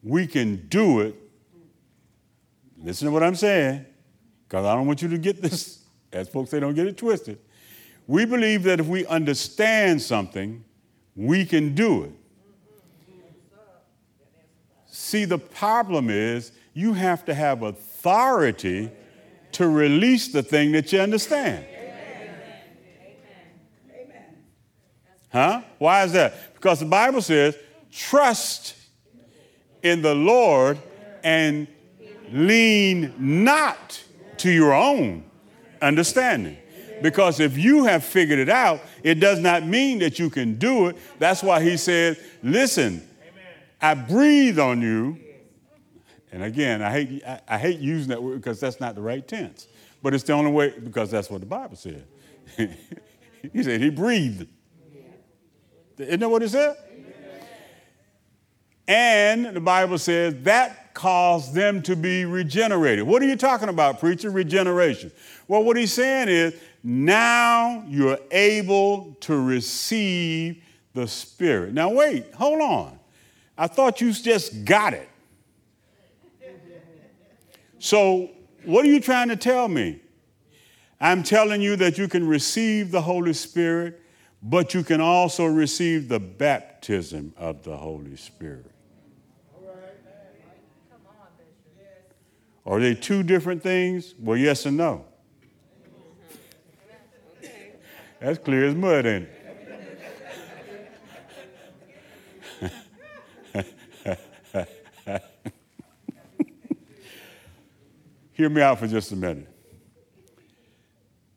we 0.03 0.27
can 0.27 0.67
do 0.69 1.01
it. 1.01 1.15
Listen 2.83 3.07
to 3.07 3.13
what 3.13 3.23
I'm 3.23 3.35
saying, 3.35 3.85
because 4.47 4.65
I 4.65 4.75
don't 4.75 4.87
want 4.87 5.03
you 5.03 5.09
to 5.09 5.19
get 5.19 5.43
this, 5.43 5.85
as 6.13 6.29
folks 6.29 6.51
say, 6.51 6.61
don't 6.61 6.75
get 6.75 6.87
it 6.87 6.97
twisted. 6.97 7.39
We 8.07 8.25
believe 8.25 8.63
that 8.63 8.81
if 8.81 8.87
we 8.87 9.05
understand 9.07 10.01
something, 10.01 10.65
we 11.15 11.45
can 11.45 11.75
do 11.75 12.05
it. 12.05 12.13
See, 14.87 15.25
the 15.25 15.39
problem 15.39 16.11
is 16.11 16.53
you 16.75 16.93
have 16.95 17.25
to 17.27 17.35
have 17.35 17.63
authority 17.63 18.91
to 19.53 19.69
release 19.69 20.29
the 20.29 20.43
thing 20.43 20.73
that 20.73 20.93
you 20.93 21.01
understand. 21.01 21.65
Huh? 25.31 25.63
Why 25.79 26.05
is 26.05 26.13
that? 26.13 26.55
Because 26.55 26.81
the 26.81 26.87
Bible 26.87 27.23
says, 27.23 27.57
trust 27.93 28.75
in 29.83 30.03
the 30.03 30.15
Lord 30.15 30.79
and 31.23 31.67
lean 32.33 33.15
not 33.19 34.03
to 34.39 34.51
your 34.51 34.75
own 34.75 35.25
understanding. 35.81 36.57
Because 37.03 37.39
if 37.39 37.57
you 37.57 37.85
have 37.85 38.03
figured 38.03 38.39
it 38.39 38.49
out, 38.49 38.81
it 39.03 39.17
does 39.17 39.39
not 39.39 39.65
mean 39.65 40.01
that 40.01 40.19
you 40.19 40.31
can 40.31 40.59
do 40.59 40.89
it. 40.89 40.97
That's 41.19 41.43
why 41.43 41.63
he 41.63 41.77
said, 41.77 42.19
Listen, 42.43 43.07
I 43.81 43.95
breathe 43.95 44.59
on 44.59 44.83
you. 44.83 45.19
And 46.33 46.43
again, 46.43 46.83
I 46.83 46.91
hate, 46.91 47.23
I, 47.25 47.41
I 47.49 47.59
hate 47.59 47.79
using 47.79 48.09
that 48.09 48.23
word 48.23 48.37
because 48.37 48.61
that's 48.61 48.81
not 48.81 48.95
the 48.95 49.01
right 49.01 49.27
tense. 49.27 49.69
But 50.03 50.15
it's 50.15 50.25
the 50.25 50.33
only 50.33 50.51
way, 50.51 50.75
because 50.79 51.11
that's 51.11 51.31
what 51.31 51.41
the 51.41 51.47
Bible 51.47 51.77
said. 51.77 52.07
he 52.57 53.63
said 53.63 53.81
he 53.81 53.91
breathed. 53.91 54.47
Isn't 55.99 56.21
that 56.21 56.29
what 56.29 56.43
it 56.43 56.51
said? 56.51 56.77
And 58.87 59.45
the 59.55 59.61
Bible 59.61 59.99
says 59.99 60.35
that 60.45 60.95
caused 60.95 61.55
them 61.55 61.83
to 61.83 61.95
be 61.95 62.25
regenerated. 62.25 63.05
What 63.07 63.23
are 63.23 63.27
you 63.27 63.37
talking 63.37 63.69
about, 63.69 64.01
preacher? 64.01 64.31
Regeneration. 64.31 65.13
Well, 65.47 65.63
what 65.63 65.77
he's 65.77 65.93
saying 65.93 66.29
is 66.29 66.55
now 66.83 67.85
you're 67.87 68.19
able 68.31 69.17
to 69.21 69.41
receive 69.41 70.65
the 70.95 71.07
Spirit. 71.07 71.75
Now, 71.75 71.91
wait, 71.91 72.33
hold 72.35 72.61
on. 72.61 72.99
I 73.57 73.67
thought 73.67 74.01
you 74.01 74.13
just 74.13 74.65
got 74.65 74.95
it. 74.95 75.09
So, 77.79 78.31
what 78.65 78.85
are 78.85 78.89
you 78.89 79.01
trying 79.01 79.29
to 79.29 79.37
tell 79.37 79.69
me? 79.69 80.01
I'm 81.01 81.23
telling 81.23 81.63
you 81.63 81.77
that 81.77 81.97
you 81.97 82.09
can 82.09 82.27
receive 82.27 82.91
the 82.91 83.03
Holy 83.03 83.33
Spirit, 83.33 84.01
but 84.43 84.75
you 84.75 84.83
can 84.85 85.01
also 85.01 85.47
receive 85.47 86.09
the 86.09 86.21
baptism 86.21 87.33
of 87.37 87.65
the 87.65 87.77
Holy 87.77 88.17
Spirit. 88.17 88.71
Are 92.65 92.79
they 92.81 92.95
two 92.95 93.23
different 93.23 93.63
things? 93.63 94.15
Well, 94.19 94.37
yes 94.37 94.67
and 94.67 94.77
no. 94.77 95.07
That's 98.21 98.39
clear 98.39 98.67
as 98.67 98.75
mud, 98.75 99.07
ain't 99.07 99.29
it? 99.29 99.35
Hear 108.33 108.51
me 108.51 108.61
out 108.61 108.79
for 108.79 108.87
just 108.87 109.13
a 109.13 109.17
minute. 109.17 109.49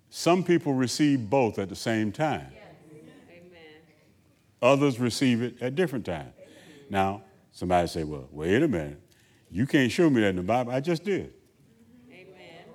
Some 0.09 0.43
people 0.43 0.73
receive 0.73 1.29
both 1.29 1.57
at 1.59 1.69
the 1.69 1.75
same 1.75 2.11
time. 2.11 2.51
Others 4.61 4.99
receive 4.99 5.41
it 5.41 5.61
at 5.61 5.75
different 5.75 6.05
times. 6.05 6.33
Now, 6.89 7.23
somebody 7.51 7.87
say, 7.87 8.03
well, 8.03 8.27
wait 8.31 8.61
a 8.61 8.67
minute. 8.67 9.01
You 9.49 9.65
can't 9.65 9.91
show 9.91 10.09
me 10.09 10.21
that 10.21 10.29
in 10.29 10.35
the 10.37 10.43
Bible. 10.43 10.71
I 10.71 10.79
just 10.79 11.03
did. 11.03 11.33
Amen. 12.11 12.65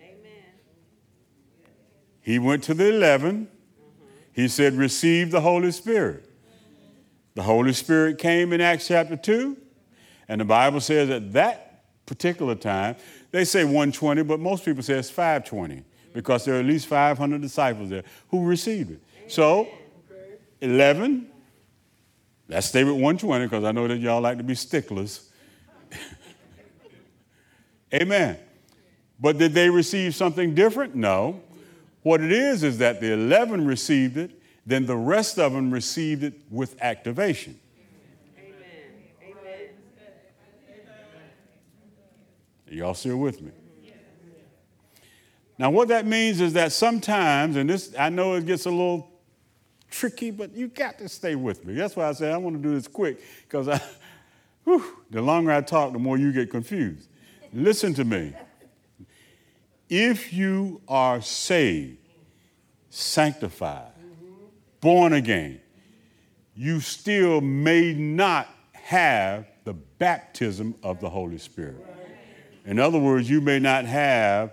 Amen. 0.00 0.44
He 2.20 2.38
went 2.38 2.62
to 2.64 2.74
the 2.74 2.88
11. 2.88 3.48
He 4.32 4.48
said, 4.48 4.74
receive 4.74 5.30
the 5.30 5.40
Holy 5.40 5.72
Spirit. 5.72 6.28
The 7.34 7.42
Holy 7.42 7.72
Spirit 7.72 8.18
came 8.18 8.52
in 8.52 8.60
Acts 8.60 8.86
chapter 8.88 9.16
2. 9.16 9.56
And 10.28 10.40
the 10.40 10.44
Bible 10.44 10.80
says 10.80 11.08
at 11.10 11.32
that 11.32 11.84
particular 12.06 12.54
time, 12.54 12.96
they 13.30 13.44
say 13.44 13.64
120, 13.64 14.22
but 14.22 14.40
most 14.40 14.64
people 14.64 14.82
say 14.82 14.94
it's 14.94 15.10
520 15.10 15.84
because 16.12 16.44
there 16.44 16.56
are 16.56 16.60
at 16.60 16.66
least 16.66 16.86
500 16.86 17.40
disciples 17.40 17.90
there 17.90 18.04
who 18.28 18.44
received 18.44 18.90
it. 18.90 19.02
So, 19.28 19.68
11, 20.60 21.28
let's 22.48 22.68
stay 22.68 22.84
with 22.84 22.94
120 22.94 23.46
because 23.46 23.64
I 23.64 23.72
know 23.72 23.88
that 23.88 23.98
y'all 23.98 24.20
like 24.20 24.38
to 24.38 24.44
be 24.44 24.54
sticklers. 24.54 25.30
Amen. 27.94 28.38
But 29.20 29.38
did 29.38 29.52
they 29.52 29.70
receive 29.70 30.14
something 30.14 30.54
different? 30.54 30.94
No. 30.94 31.40
What 32.02 32.20
it 32.20 32.32
is 32.32 32.62
is 32.62 32.78
that 32.78 33.00
the 33.00 33.12
11 33.12 33.66
received 33.66 34.16
it, 34.16 34.30
then 34.64 34.86
the 34.86 34.96
rest 34.96 35.38
of 35.38 35.52
them 35.52 35.70
received 35.70 36.22
it 36.22 36.34
with 36.50 36.80
activation. 36.80 37.58
Amen. 38.38 38.54
Amen. 39.22 39.68
Y'all 42.68 42.94
still 42.94 43.16
with 43.16 43.40
me? 43.40 43.50
Now, 45.58 45.70
what 45.70 45.88
that 45.88 46.06
means 46.06 46.40
is 46.40 46.52
that 46.52 46.70
sometimes, 46.70 47.56
and 47.56 47.68
this, 47.68 47.92
I 47.98 48.10
know 48.10 48.34
it 48.34 48.46
gets 48.46 48.66
a 48.66 48.70
little 48.70 49.07
tricky, 49.90 50.30
but 50.30 50.54
you 50.54 50.68
got 50.68 50.98
to 50.98 51.08
stay 51.08 51.34
with 51.34 51.64
me. 51.64 51.74
That's 51.74 51.96
why 51.96 52.08
I 52.08 52.12
say 52.12 52.32
I 52.32 52.36
want 52.36 52.56
to 52.56 52.62
do 52.62 52.74
this 52.74 52.88
quick, 52.88 53.20
because 53.42 53.68
I, 53.68 53.80
Whew, 54.68 54.84
the 55.10 55.22
longer 55.22 55.50
I 55.50 55.62
talk, 55.62 55.94
the 55.94 55.98
more 55.98 56.18
you 56.18 56.30
get 56.30 56.50
confused. 56.50 57.08
Listen 57.54 57.94
to 57.94 58.04
me. 58.04 58.34
If 59.88 60.30
you 60.34 60.82
are 60.86 61.22
saved, 61.22 61.96
sanctified, 62.90 63.92
born 64.82 65.14
again, 65.14 65.62
you 66.54 66.80
still 66.80 67.40
may 67.40 67.94
not 67.94 68.46
have 68.72 69.46
the 69.64 69.72
baptism 69.72 70.74
of 70.82 71.00
the 71.00 71.08
Holy 71.08 71.38
Spirit. 71.38 71.86
In 72.66 72.78
other 72.78 72.98
words, 72.98 73.30
you 73.30 73.40
may 73.40 73.58
not 73.58 73.86
have 73.86 74.52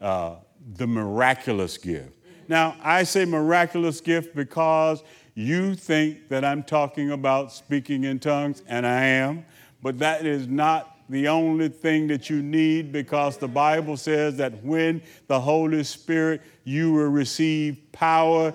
uh, 0.00 0.36
the 0.76 0.86
miraculous 0.86 1.76
gift. 1.76 2.12
Now, 2.48 2.76
I 2.82 3.02
say 3.04 3.24
miraculous 3.24 4.00
gift 4.00 4.34
because 4.34 5.02
you 5.34 5.74
think 5.74 6.28
that 6.28 6.44
I'm 6.44 6.62
talking 6.62 7.10
about 7.10 7.52
speaking 7.52 8.04
in 8.04 8.18
tongues, 8.18 8.62
and 8.66 8.86
I 8.86 9.04
am. 9.04 9.44
But 9.82 9.98
that 9.98 10.24
is 10.24 10.46
not 10.46 10.96
the 11.08 11.28
only 11.28 11.68
thing 11.68 12.06
that 12.08 12.30
you 12.30 12.42
need 12.42 12.90
because 12.90 13.36
the 13.36 13.48
Bible 13.48 13.96
says 13.96 14.36
that 14.38 14.64
when 14.64 15.02
the 15.26 15.38
Holy 15.38 15.84
Spirit, 15.84 16.42
you 16.64 16.92
will 16.92 17.08
receive 17.08 17.78
power 17.92 18.52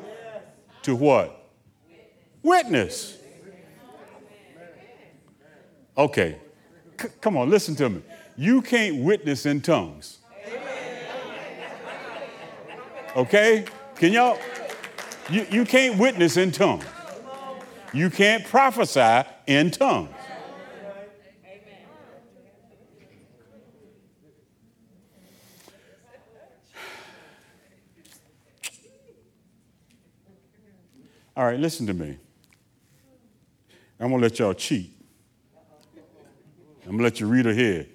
to 0.83 0.95
what? 0.95 1.49
Witness. 2.43 3.17
Okay, 5.97 6.37
C- 6.99 7.07
come 7.19 7.37
on, 7.37 7.49
listen 7.49 7.75
to 7.75 7.89
me. 7.89 8.01
You 8.37 8.61
can't 8.61 9.03
witness 9.03 9.45
in 9.45 9.61
tongues. 9.61 10.19
Okay? 13.15 13.65
Can 14.01 14.13
y'all? 14.13 14.39
You, 15.29 15.45
you 15.51 15.63
can't 15.63 15.99
witness 15.99 16.35
in 16.35 16.51
tongues. 16.51 16.83
You 17.93 18.09
can't 18.09 18.43
prophesy 18.43 19.29
in 19.45 19.69
tongues. 19.69 20.09
All 31.37 31.45
right, 31.45 31.59
listen 31.59 31.85
to 31.85 31.93
me. 31.93 32.17
I'm 33.99 34.09
to 34.09 34.17
let 34.17 34.39
y'all 34.39 34.55
cheat. 34.55 34.97
I'm 36.87 36.97
to 36.97 37.03
let 37.03 37.19
you 37.19 37.27
read 37.27 37.45
ahead. 37.45 37.87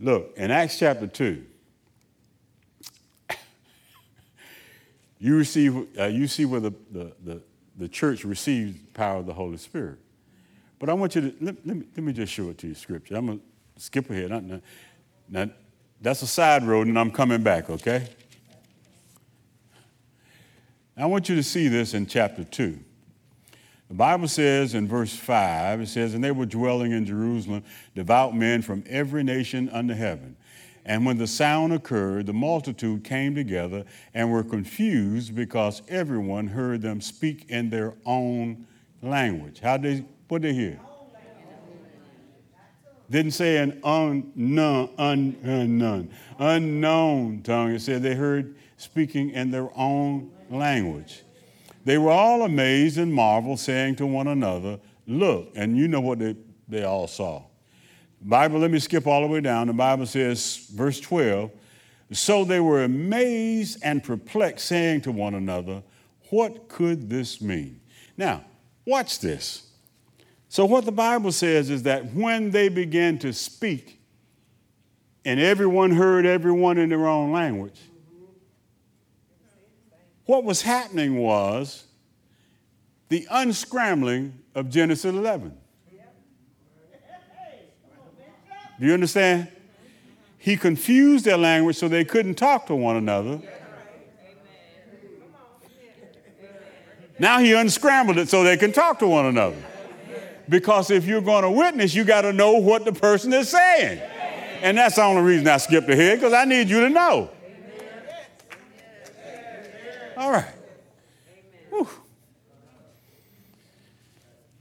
Look, 0.00 0.32
in 0.38 0.50
Acts 0.50 0.78
chapter 0.78 1.06
2, 1.06 1.44
you, 5.24 5.38
receive, 5.38 5.86
uh, 5.98 6.04
you 6.04 6.28
see 6.28 6.44
where 6.44 6.60
the, 6.60 6.74
the, 6.90 7.12
the, 7.24 7.42
the, 7.78 7.88
church 7.88 8.24
receives 8.24 8.78
power 8.92 9.20
of 9.20 9.26
the 9.26 9.32
Holy 9.32 9.56
Spirit. 9.56 9.98
But 10.78 10.90
I 10.90 10.92
want 10.92 11.14
you 11.14 11.22
to, 11.22 11.34
let, 11.40 11.66
let, 11.66 11.76
me, 11.78 11.86
let 11.96 12.04
me 12.04 12.12
just 12.12 12.30
show 12.30 12.50
it 12.50 12.58
to 12.58 12.66
you, 12.66 12.74
scripture. 12.74 13.16
I'm 13.16 13.24
going 13.24 13.38
to 13.38 13.82
skip 13.82 14.10
ahead. 14.10 14.28
Now, 14.28 14.60
now, 15.30 15.50
that's 15.98 16.20
a 16.20 16.26
side 16.26 16.62
road, 16.64 16.88
and 16.88 16.98
I'm 16.98 17.10
coming 17.10 17.42
back, 17.42 17.70
okay? 17.70 18.06
I 20.94 21.06
want 21.06 21.30
you 21.30 21.36
to 21.36 21.42
see 21.42 21.68
this 21.68 21.94
in 21.94 22.04
chapter 22.04 22.44
2. 22.44 22.78
The 23.88 23.94
Bible 23.94 24.28
says 24.28 24.74
in 24.74 24.86
verse 24.86 25.16
5, 25.16 25.80
it 25.80 25.88
says, 25.88 26.12
And 26.12 26.22
they 26.22 26.32
were 26.32 26.44
dwelling 26.44 26.92
in 26.92 27.06
Jerusalem, 27.06 27.64
devout 27.94 28.36
men 28.36 28.60
from 28.60 28.84
every 28.86 29.24
nation 29.24 29.70
under 29.70 29.94
heaven. 29.94 30.36
And 30.86 31.06
when 31.06 31.16
the 31.16 31.26
sound 31.26 31.72
occurred, 31.72 32.26
the 32.26 32.34
multitude 32.34 33.04
came 33.04 33.34
together 33.34 33.84
and 34.12 34.30
were 34.30 34.44
confused 34.44 35.34
because 35.34 35.82
everyone 35.88 36.48
heard 36.48 36.82
them 36.82 37.00
speak 37.00 37.46
in 37.48 37.70
their 37.70 37.94
own 38.04 38.66
language. 39.02 39.60
How 39.60 39.78
did 39.78 40.06
what 40.28 40.42
did 40.42 40.54
they 40.54 40.58
hear? 40.58 40.80
Didn't 43.10 43.32
say 43.32 43.58
an 43.58 43.80
unknown, 43.84 44.90
un, 44.96 45.36
unknown, 45.42 46.10
unknown 46.38 47.42
tongue. 47.42 47.72
It 47.72 47.80
said 47.80 48.02
they 48.02 48.14
heard 48.14 48.56
speaking 48.76 49.30
in 49.30 49.50
their 49.50 49.70
own 49.76 50.30
language. 50.50 51.22
They 51.84 51.98
were 51.98 52.10
all 52.10 52.42
amazed 52.42 52.96
and 52.96 53.12
marveled, 53.12 53.60
saying 53.60 53.96
to 53.96 54.06
one 54.06 54.26
another, 54.26 54.80
Look, 55.06 55.52
and 55.54 55.76
you 55.76 55.86
know 55.86 56.00
what 56.00 56.18
they, 56.18 56.34
they 56.66 56.84
all 56.84 57.06
saw. 57.06 57.42
Bible, 58.24 58.58
let 58.58 58.70
me 58.70 58.78
skip 58.78 59.06
all 59.06 59.20
the 59.20 59.26
way 59.26 59.40
down. 59.40 59.66
The 59.66 59.74
Bible 59.74 60.06
says, 60.06 60.66
verse 60.72 60.98
12, 60.98 61.50
so 62.12 62.44
they 62.44 62.60
were 62.60 62.84
amazed 62.84 63.78
and 63.82 64.02
perplexed, 64.02 64.66
saying 64.66 65.02
to 65.02 65.12
one 65.12 65.34
another, 65.34 65.82
What 66.30 66.68
could 66.68 67.10
this 67.10 67.42
mean? 67.42 67.80
Now, 68.16 68.44
watch 68.86 69.18
this. 69.18 69.68
So, 70.48 70.64
what 70.64 70.84
the 70.84 70.92
Bible 70.92 71.32
says 71.32 71.68
is 71.68 71.82
that 71.82 72.14
when 72.14 72.50
they 72.50 72.68
began 72.68 73.18
to 73.18 73.32
speak, 73.32 74.00
and 75.24 75.40
everyone 75.40 75.90
heard 75.90 76.24
everyone 76.24 76.78
in 76.78 76.88
their 76.90 77.06
own 77.06 77.32
language, 77.32 77.80
what 80.26 80.44
was 80.44 80.62
happening 80.62 81.16
was 81.16 81.84
the 83.08 83.26
unscrambling 83.30 84.32
of 84.54 84.70
Genesis 84.70 85.12
11. 85.12 85.56
Do 88.80 88.86
you 88.86 88.92
understand? 88.92 89.48
He 90.38 90.56
confused 90.56 91.24
their 91.24 91.38
language 91.38 91.76
so 91.76 91.88
they 91.88 92.04
couldn't 92.04 92.34
talk 92.34 92.66
to 92.66 92.74
one 92.74 92.96
another. 92.96 93.40
Now 97.18 97.38
he 97.38 97.52
unscrambled 97.52 98.18
it 98.18 98.28
so 98.28 98.42
they 98.42 98.56
can 98.56 98.72
talk 98.72 98.98
to 98.98 99.06
one 99.06 99.26
another. 99.26 99.62
Because 100.48 100.90
if 100.90 101.06
you're 101.06 101.22
going 101.22 101.42
to 101.44 101.50
witness, 101.50 101.94
you 101.94 102.04
got 102.04 102.22
to 102.22 102.32
know 102.32 102.58
what 102.58 102.84
the 102.84 102.92
person 102.92 103.32
is 103.32 103.48
saying. 103.48 104.00
And 104.60 104.76
that's 104.76 104.96
the 104.96 105.02
only 105.02 105.22
reason 105.22 105.46
I 105.48 105.56
skipped 105.58 105.88
ahead, 105.88 106.18
because 106.18 106.32
I 106.32 106.44
need 106.44 106.68
you 106.68 106.80
to 106.80 106.90
know. 106.90 107.30
All 110.16 110.30
right. 110.32 110.53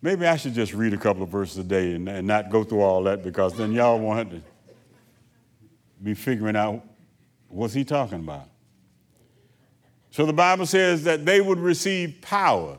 Maybe 0.03 0.27
I 0.27 0.35
should 0.35 0.53
just 0.53 0.73
read 0.73 0.93
a 0.93 0.97
couple 0.97 1.23
of 1.23 1.29
verses 1.29 1.59
a 1.59 1.63
day 1.63 1.93
and, 1.93 2.09
and 2.09 2.27
not 2.27 2.49
go 2.49 2.65
through 2.65 2.81
all 2.81 3.01
that 3.03 3.23
because 3.23 3.53
then 3.53 3.71
y'all 3.71 3.97
won't 3.97 4.31
to 4.31 4.41
be 6.03 6.13
figuring 6.13 6.57
out 6.57 6.83
what's 7.47 7.73
he 7.73 7.85
talking 7.85 8.19
about. 8.19 8.49
So 10.11 10.25
the 10.25 10.33
Bible 10.33 10.65
says 10.65 11.05
that 11.05 11.25
they 11.25 11.39
would 11.39 11.57
receive 11.57 12.17
power. 12.21 12.77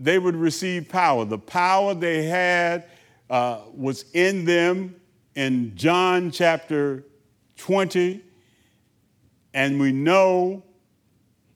They 0.00 0.18
would 0.18 0.34
receive 0.34 0.88
power. 0.88 1.24
The 1.24 1.38
power 1.38 1.94
they 1.94 2.24
had 2.24 2.86
uh, 3.30 3.60
was 3.72 4.04
in 4.12 4.44
them 4.44 4.96
in 5.36 5.76
John 5.76 6.32
chapter 6.32 7.04
20. 7.58 8.20
And 9.54 9.78
we 9.78 9.92
know, 9.92 10.64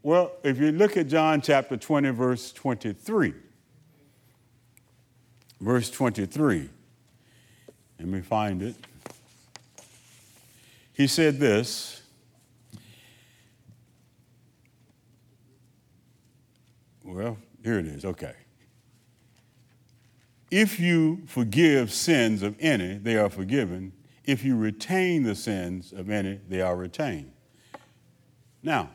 well, 0.05 0.31
if 0.45 0.61
you 0.61 0.71
look 0.71 0.97
at 0.97 1.09
John 1.09 1.41
chapter 1.41 1.77
20, 1.77 2.11
verse 2.11 2.53
23, 2.53 3.35
verse 5.61 5.91
23, 5.91 6.69
let 7.99 8.09
me 8.09 8.21
find 8.21 8.63
it. 8.63 8.75
He 10.93 11.07
said 11.07 11.39
this 11.39 12.03
Well, 17.17 17.39
here 17.63 17.79
it 17.79 17.87
is. 17.87 18.05
Okay. 18.05 18.35
If 20.51 20.79
you 20.79 21.23
forgive 21.27 21.93
sins 21.93 22.43
of 22.43 22.57
any, 22.61 22.99
they 22.99 23.17
are 23.17 23.31
forgiven. 23.31 23.93
If 24.25 24.45
you 24.45 24.57
retain 24.57 25.23
the 25.23 25.35
sins 25.35 25.93
of 25.93 26.11
any, 26.11 26.41
they 26.49 26.61
are 26.61 26.77
retained. 26.77 27.33
Now, 28.63 28.91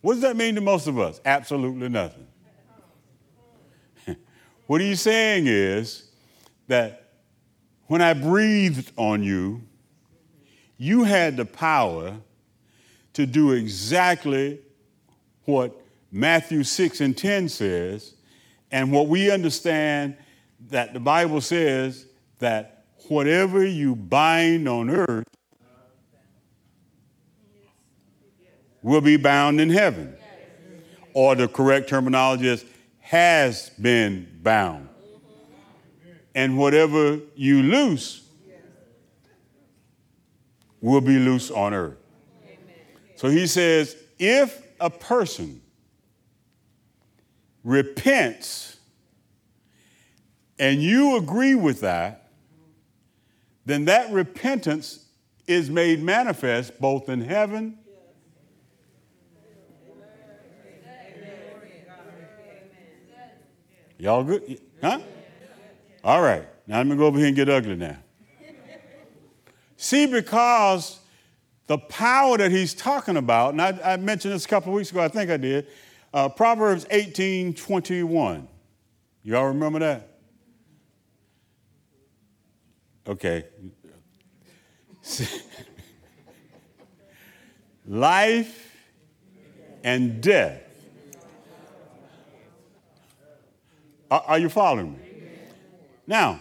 what 0.00 0.14
does 0.14 0.22
that 0.22 0.36
mean 0.36 0.56
to 0.56 0.60
most 0.60 0.86
of 0.86 0.98
us? 0.98 1.20
Absolutely 1.24 1.88
nothing. 1.88 2.26
What 4.70 4.80
he's 4.80 5.00
saying 5.00 5.48
is 5.48 6.04
that 6.68 7.14
when 7.88 8.00
I 8.00 8.12
breathed 8.12 8.92
on 8.96 9.20
you, 9.20 9.62
you 10.76 11.02
had 11.02 11.36
the 11.36 11.44
power 11.44 12.14
to 13.14 13.26
do 13.26 13.50
exactly 13.50 14.60
what 15.44 15.76
Matthew 16.12 16.62
6 16.62 17.00
and 17.00 17.18
10 17.18 17.48
says, 17.48 18.14
and 18.70 18.92
what 18.92 19.08
we 19.08 19.28
understand 19.32 20.16
that 20.68 20.94
the 20.94 21.00
Bible 21.00 21.40
says 21.40 22.06
that 22.38 22.84
whatever 23.08 23.66
you 23.66 23.96
bind 23.96 24.68
on 24.68 24.88
earth 24.88 25.26
will 28.82 29.00
be 29.00 29.16
bound 29.16 29.60
in 29.60 29.68
heaven. 29.68 30.14
Or 31.12 31.34
the 31.34 31.48
correct 31.48 31.88
terminology 31.88 32.46
is 32.46 32.64
has 33.10 33.70
been 33.70 34.38
bound. 34.40 34.88
And 36.32 36.56
whatever 36.56 37.18
you 37.34 37.60
loose 37.60 38.24
will 40.80 41.00
be 41.00 41.18
loose 41.18 41.50
on 41.50 41.74
earth. 41.74 41.98
So 43.16 43.28
he 43.28 43.48
says, 43.48 43.96
if 44.20 44.62
a 44.78 44.90
person 44.90 45.60
repents 47.64 48.78
and 50.60 50.80
you 50.80 51.16
agree 51.16 51.56
with 51.56 51.80
that, 51.80 52.30
then 53.66 53.86
that 53.86 54.12
repentance 54.12 55.04
is 55.48 55.68
made 55.68 56.00
manifest 56.00 56.80
both 56.80 57.08
in 57.08 57.22
heaven 57.22 57.76
Y'all 64.00 64.24
good? 64.24 64.58
Huh? 64.80 64.98
All 66.02 66.22
right. 66.22 66.48
Now 66.66 66.78
let 66.78 66.86
me 66.86 66.96
go 66.96 67.04
over 67.04 67.18
here 67.18 67.26
and 67.26 67.36
get 67.36 67.50
ugly 67.50 67.76
now. 67.76 67.98
See, 69.76 70.06
because 70.06 70.98
the 71.66 71.76
power 71.76 72.38
that 72.38 72.50
he's 72.50 72.72
talking 72.72 73.18
about, 73.18 73.52
and 73.52 73.60
I, 73.60 73.78
I 73.84 73.98
mentioned 73.98 74.32
this 74.32 74.46
a 74.46 74.48
couple 74.48 74.72
of 74.72 74.76
weeks 74.76 74.90
ago, 74.90 75.00
I 75.00 75.08
think 75.08 75.30
I 75.30 75.36
did, 75.36 75.66
uh, 76.14 76.30
Proverbs 76.30 76.86
18 76.90 77.52
21. 77.52 78.48
Y'all 79.22 79.48
remember 79.48 79.80
that? 79.80 80.08
Okay. 83.06 83.44
Life 87.86 88.74
and 89.84 90.22
death. 90.22 90.69
Are, 94.10 94.22
are 94.26 94.38
you 94.38 94.48
following 94.48 94.92
me? 94.92 94.98
Now, 96.06 96.40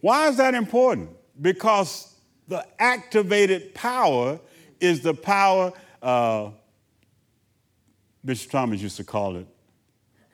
why 0.00 0.28
is 0.28 0.38
that 0.38 0.54
important? 0.54 1.10
Because 1.40 2.14
the 2.48 2.66
activated 2.78 3.74
power 3.74 4.40
is 4.80 5.00
the 5.00 5.14
power. 5.14 5.72
Uh, 6.02 6.50
Bishop 8.24 8.50
Thomas 8.50 8.80
used 8.80 8.96
to 8.96 9.04
call 9.04 9.36
it 9.36 9.46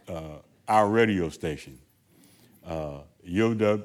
uh, 0.08 0.38
our 0.66 0.88
radio 0.88 1.28
station, 1.28 1.78
uh, 2.66 3.00
YWOM, 3.28 3.84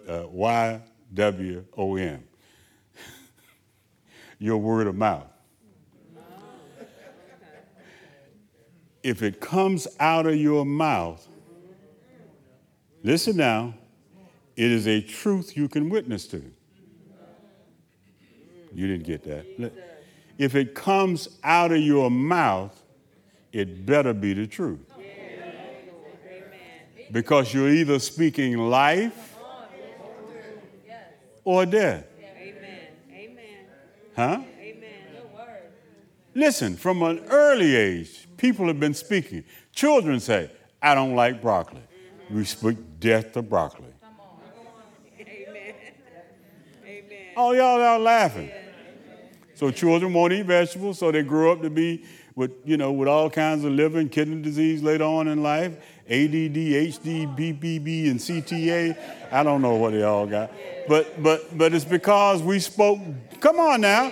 your 4.40 4.58
word 4.58 4.88
of 4.88 4.96
mouth. 4.96 5.28
If 9.04 9.22
it 9.22 9.40
comes 9.40 9.88
out 10.00 10.26
of 10.26 10.36
your 10.36 10.66
mouth, 10.66 11.28
listen 13.06 13.38
now, 13.38 13.74
it 14.56 14.72
is 14.72 14.88
a 14.88 15.00
truth 15.02 15.56
you 15.56 15.70
can 15.70 15.90
witness 15.90 16.28
to. 16.28 16.44
You 18.74 18.88
didn't 18.88 19.06
get 19.06 19.24
that. 19.24 19.72
If 20.38 20.56
it 20.56 20.76
comes 20.76 21.30
out 21.44 21.72
of 21.72 21.78
your 21.78 22.12
mouth, 22.12 22.82
it 23.54 23.86
better 23.86 24.14
be 24.14 24.34
the 24.34 24.48
truth. 24.48 24.92
Because 27.12 27.54
you're 27.54 27.70
either 27.70 28.00
speaking 28.00 28.58
life 28.58 29.38
or 31.44 31.66
death. 31.66 32.06
Huh? 34.16 34.42
Listen, 36.34 36.76
from 36.76 37.02
an 37.04 37.20
early 37.30 37.76
age, 37.76 38.28
people 38.36 38.68
have 38.68 38.80
been 38.80 38.94
speaking. 38.94 39.44
Children 39.74 40.20
say, 40.20 40.50
I 40.82 40.96
don't 40.96 41.16
like 41.16 41.42
broccoli. 41.42 41.82
We 42.30 42.44
speak 42.46 42.78
death 43.00 43.34
to 43.34 43.42
broccoli. 43.42 43.86
Amen. 45.20 45.74
Amen. 46.86 47.34
Oh, 47.38 47.52
y'all 47.54 47.82
are 47.82 48.00
laughing. 48.00 48.50
So 49.54 49.72
children 49.72 50.14
won't 50.14 50.34
eat 50.34 50.46
vegetables, 50.46 51.00
so 51.00 51.12
they 51.12 51.24
grow 51.24 51.54
up 51.54 51.62
to 51.62 51.70
be 51.70 52.04
with, 52.36 52.52
you 52.66 52.76
know, 52.78 52.92
with 52.92 53.08
all 53.08 53.30
kinds 53.30 53.64
of 53.64 53.72
liver 53.72 54.00
and 54.00 54.12
kidney 54.12 54.42
disease 54.42 54.84
later 54.84 55.06
on 55.06 55.28
in 55.30 55.42
life, 55.42 55.74
ADD, 56.08 56.56
HD, 56.56 57.26
BPB, 57.38 58.12
and 58.12 58.20
CTA. 58.20 58.98
I 59.32 59.44
don't 59.44 59.62
know 59.62 59.76
what 59.76 59.92
they 59.92 60.04
all 60.04 60.28
got. 60.28 60.52
But, 60.88 61.24
but, 61.24 61.58
but 61.58 61.74
it's 61.74 61.86
because 61.86 62.44
we 62.44 62.60
spoke. 62.60 63.00
Come 63.40 63.60
on 63.60 63.82
now. 63.82 64.12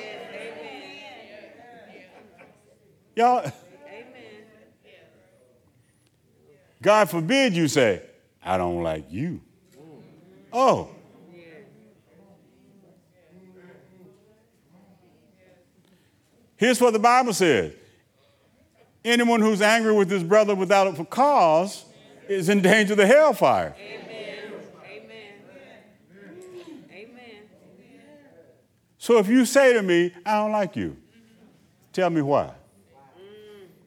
Y'all. 3.16 3.52
God 6.84 7.10
forbid 7.10 7.54
you 7.54 7.70
say, 7.70 8.02
I 8.44 8.58
don't 8.58 8.84
like 8.84 9.06
you. 9.10 9.42
Oh. 10.52 10.90
Here's 16.58 16.80
what 16.80 16.94
the 16.94 17.00
Bible 17.00 17.34
says 17.34 17.74
anyone 19.04 19.42
who's 19.42 19.62
angry 19.62 19.94
with 19.94 20.10
his 20.10 20.24
brother 20.24 20.56
without 20.56 21.00
a 21.00 21.06
cause 21.06 21.86
is 22.28 22.48
in 22.48 22.62
danger 22.62 22.94
of 22.94 22.98
the 22.98 23.08
hellfire. 23.08 23.76
Amen. 23.78 24.54
Amen. 24.86 25.34
Amen. 26.92 27.34
So 28.98 29.18
if 29.18 29.28
you 29.28 29.46
say 29.46 29.74
to 29.74 29.82
me, 29.82 30.14
I 30.26 30.36
don't 30.36 30.52
like 30.52 30.76
you, 30.76 30.96
tell 31.92 32.10
me 32.10 32.22
why. 32.22 32.52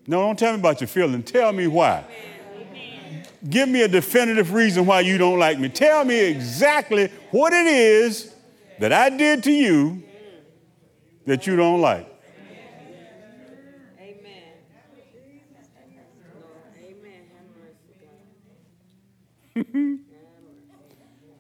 No, 0.07 0.21
don't 0.21 0.39
tell 0.39 0.53
me 0.53 0.59
about 0.59 0.81
your 0.81 0.89
feeling. 0.89 1.23
Tell 1.23 1.53
me 1.53 1.67
why. 1.67 2.05
Give 3.49 3.68
me 3.68 3.83
a 3.83 3.88
definitive 3.88 4.53
reason 4.53 4.87
why 4.87 5.01
you 5.01 5.18
don't 5.18 5.38
like 5.38 5.59
me. 5.59 5.68
Tell 5.68 6.05
me 6.05 6.18
exactly 6.18 7.09
what 7.31 7.53
it 7.53 7.66
is 7.66 8.33
that 8.79 8.92
I 8.92 9.11
did 9.11 9.42
to 9.44 9.53
you 9.53 10.03
that 11.27 11.46
you 11.46 11.57
don't 11.57 11.81
like. 11.81 12.09
Amen. 19.57 19.99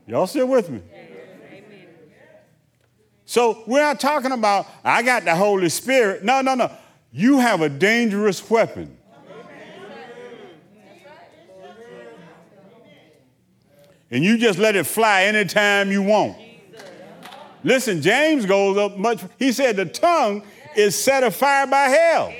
Y'all 0.06 0.26
still 0.26 0.46
with 0.46 0.70
me? 0.70 0.82
So 3.28 3.64
we're 3.66 3.80
not 3.80 3.98
talking 3.98 4.32
about, 4.32 4.66
I 4.84 5.02
got 5.02 5.24
the 5.24 5.34
Holy 5.34 5.68
Spirit. 5.68 6.24
No, 6.24 6.40
no, 6.42 6.54
no. 6.54 6.70
You 7.10 7.40
have 7.40 7.60
a 7.60 7.68
dangerous 7.68 8.48
weapon. 8.48 8.95
And 14.10 14.22
you 14.22 14.38
just 14.38 14.58
let 14.58 14.76
it 14.76 14.84
fly 14.84 15.24
anytime 15.24 15.90
you 15.90 16.02
want. 16.02 16.36
Listen, 17.64 18.00
James 18.00 18.46
goes 18.46 18.76
up 18.76 18.96
much. 18.96 19.20
He 19.38 19.50
said 19.50 19.76
the 19.76 19.86
tongue 19.86 20.42
is 20.76 20.94
set 20.94 21.24
afire 21.24 21.66
by 21.66 21.88
hell. 21.88 22.32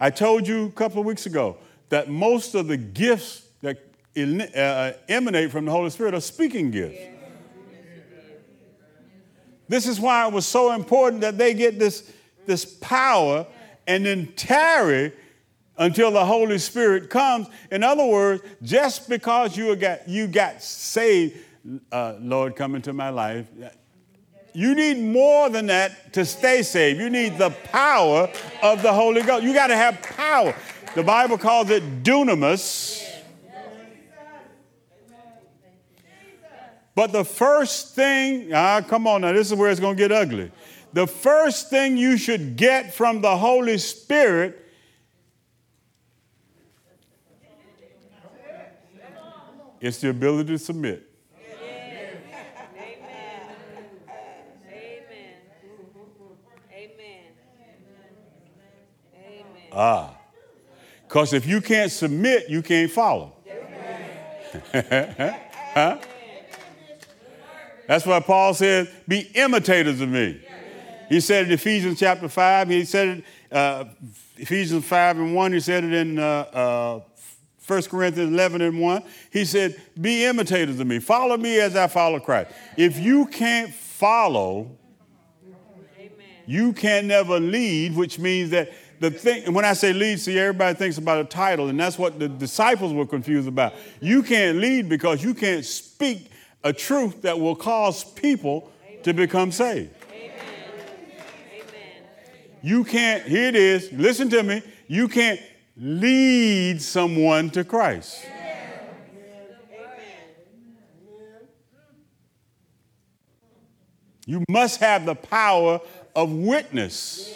I 0.00 0.10
told 0.10 0.46
you 0.46 0.66
a 0.66 0.70
couple 0.70 1.00
of 1.00 1.06
weeks 1.06 1.26
ago 1.26 1.56
that 1.88 2.08
most 2.08 2.54
of 2.54 2.68
the 2.68 2.76
gifts 2.76 3.48
that 3.62 3.78
uh, 4.16 4.92
emanate 5.08 5.50
from 5.50 5.64
the 5.64 5.72
Holy 5.72 5.90
Spirit 5.90 6.14
are 6.14 6.20
speaking 6.20 6.70
gifts. 6.70 7.00
This 9.68 9.86
is 9.86 9.98
why 10.00 10.26
it 10.26 10.32
was 10.32 10.46
so 10.46 10.72
important 10.72 11.20
that 11.22 11.36
they 11.36 11.52
get 11.52 11.78
this, 11.78 12.10
this 12.46 12.64
power 12.64 13.46
and 13.86 14.06
then 14.06 14.32
tarry 14.34 15.12
until 15.78 16.10
the 16.10 16.24
Holy 16.24 16.58
Spirit 16.58 17.08
comes. 17.08 17.46
In 17.70 17.82
other 17.82 18.04
words, 18.04 18.42
just 18.62 19.08
because 19.08 19.56
you 19.56 19.74
got, 19.76 20.08
you 20.08 20.26
got 20.26 20.62
saved, 20.62 21.38
uh, 21.90 22.14
Lord, 22.20 22.56
come 22.56 22.74
into 22.74 22.92
my 22.92 23.10
life, 23.10 23.46
you 24.52 24.74
need 24.74 24.98
more 24.98 25.48
than 25.48 25.66
that 25.66 26.12
to 26.14 26.24
stay 26.24 26.62
saved. 26.62 26.98
You 26.98 27.10
need 27.10 27.38
the 27.38 27.50
power 27.50 28.28
of 28.62 28.82
the 28.82 28.92
Holy 28.92 29.22
Ghost. 29.22 29.44
You 29.44 29.54
got 29.54 29.68
to 29.68 29.76
have 29.76 30.02
power. 30.02 30.54
The 30.94 31.02
Bible 31.02 31.38
calls 31.38 31.70
it 31.70 32.02
dunamis. 32.02 33.04
But 36.94 37.12
the 37.12 37.24
first 37.24 37.94
thing, 37.94 38.52
ah, 38.52 38.80
come 38.80 39.06
on 39.06 39.20
now, 39.20 39.32
this 39.32 39.52
is 39.52 39.56
where 39.56 39.70
it's 39.70 39.78
going 39.78 39.96
to 39.96 40.02
get 40.02 40.10
ugly. 40.10 40.50
The 40.92 41.06
first 41.06 41.70
thing 41.70 41.96
you 41.96 42.16
should 42.16 42.56
get 42.56 42.92
from 42.92 43.20
the 43.20 43.36
Holy 43.36 43.78
Spirit 43.78 44.67
is 49.80 50.00
the 50.00 50.10
ability 50.10 50.52
to 50.52 50.58
submit. 50.58 51.08
Amen. 51.34 52.18
Amen. 52.34 52.50
Amen. 52.74 53.52
Amen. 59.14 59.72
Ah. 59.72 60.14
Because 61.06 61.32
if 61.32 61.46
you 61.46 61.60
can't 61.60 61.90
submit, 61.90 62.50
you 62.50 62.60
can't 62.60 62.90
follow. 62.90 63.32
huh? 64.72 65.98
That's 67.86 68.04
why 68.04 68.20
Paul 68.20 68.52
said, 68.52 68.90
be 69.06 69.20
imitators 69.34 70.02
of 70.02 70.10
me. 70.10 70.42
He 71.08 71.20
said 71.20 71.46
in 71.46 71.52
Ephesians 71.52 71.98
chapter 71.98 72.28
5, 72.28 72.68
he 72.68 72.84
said 72.84 73.08
it, 73.08 73.24
uh, 73.50 73.86
Ephesians 74.36 74.84
5 74.84 75.18
and 75.18 75.34
1, 75.34 75.52
he 75.54 75.60
said 75.60 75.84
it 75.84 75.94
in 75.94 76.18
uh, 76.18 76.22
uh, 76.22 77.00
1 77.68 77.82
Corinthians 77.82 78.32
11 78.32 78.62
and 78.62 78.80
1. 78.80 79.02
He 79.30 79.44
said, 79.44 79.80
be 80.00 80.24
imitators 80.24 80.80
of 80.80 80.86
me. 80.86 80.98
Follow 81.00 81.36
me 81.36 81.60
as 81.60 81.76
I 81.76 81.86
follow 81.86 82.18
Christ. 82.18 82.50
If 82.78 82.98
you 82.98 83.26
can't 83.26 83.72
follow, 83.72 84.70
you 86.46 86.72
can 86.72 87.08
never 87.08 87.38
lead, 87.38 87.94
which 87.94 88.18
means 88.18 88.50
that 88.50 88.72
the 89.00 89.10
thing, 89.10 89.52
when 89.52 89.66
I 89.66 89.74
say 89.74 89.92
lead, 89.92 90.18
see, 90.18 90.38
everybody 90.38 90.74
thinks 90.76 90.96
about 90.96 91.20
a 91.20 91.24
title, 91.24 91.68
and 91.68 91.78
that's 91.78 91.98
what 91.98 92.18
the 92.18 92.26
disciples 92.26 92.94
were 92.94 93.06
confused 93.06 93.46
about. 93.46 93.74
You 94.00 94.22
can't 94.22 94.58
lead 94.58 94.88
because 94.88 95.22
you 95.22 95.34
can't 95.34 95.64
speak 95.64 96.30
a 96.64 96.72
truth 96.72 97.22
that 97.22 97.38
will 97.38 97.54
cause 97.54 98.02
people 98.02 98.72
to 99.02 99.12
become 99.12 99.52
saved. 99.52 99.94
Amen. 100.10 100.32
You 102.62 102.82
can't, 102.82 103.22
here 103.24 103.48
it 103.48 103.54
is, 103.54 103.92
listen 103.92 104.30
to 104.30 104.42
me, 104.42 104.62
you 104.88 105.06
can't 105.06 105.40
lead 105.78 106.82
someone 106.82 107.50
to 107.50 107.64
Christ. 107.64 108.24
You 114.26 114.44
must 114.50 114.80
have 114.80 115.06
the 115.06 115.14
power 115.14 115.80
of 116.14 116.30
witness. 116.30 117.34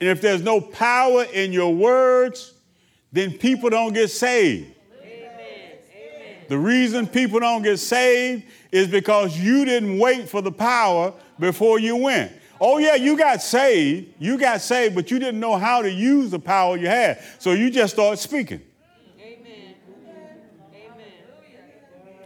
And 0.00 0.08
if 0.08 0.20
there's 0.20 0.42
no 0.42 0.60
power 0.60 1.24
in 1.24 1.52
your 1.52 1.74
words, 1.74 2.54
then 3.10 3.32
people 3.32 3.70
don't 3.70 3.92
get 3.92 4.08
saved. 4.08 4.72
The 6.48 6.58
reason 6.58 7.06
people 7.06 7.40
don't 7.40 7.62
get 7.62 7.78
saved 7.78 8.44
is 8.70 8.86
because 8.86 9.36
you 9.36 9.64
didn't 9.64 9.98
wait 9.98 10.28
for 10.28 10.40
the 10.40 10.52
power 10.52 11.12
before 11.38 11.78
you 11.80 11.96
went. 11.96 12.32
Oh, 12.60 12.78
yeah, 12.78 12.94
you 12.94 13.16
got 13.16 13.42
saved. 13.42 14.14
You 14.18 14.38
got 14.38 14.60
saved, 14.60 14.94
but 14.94 15.10
you 15.10 15.18
didn't 15.18 15.40
know 15.40 15.56
how 15.56 15.82
to 15.82 15.90
use 15.90 16.30
the 16.30 16.38
power 16.38 16.76
you 16.76 16.88
had. 16.88 17.22
So 17.38 17.52
you 17.52 17.70
just 17.70 17.94
started 17.94 18.16
speaking. 18.18 18.60
Amen. 19.20 19.74
Amen. 20.74 21.08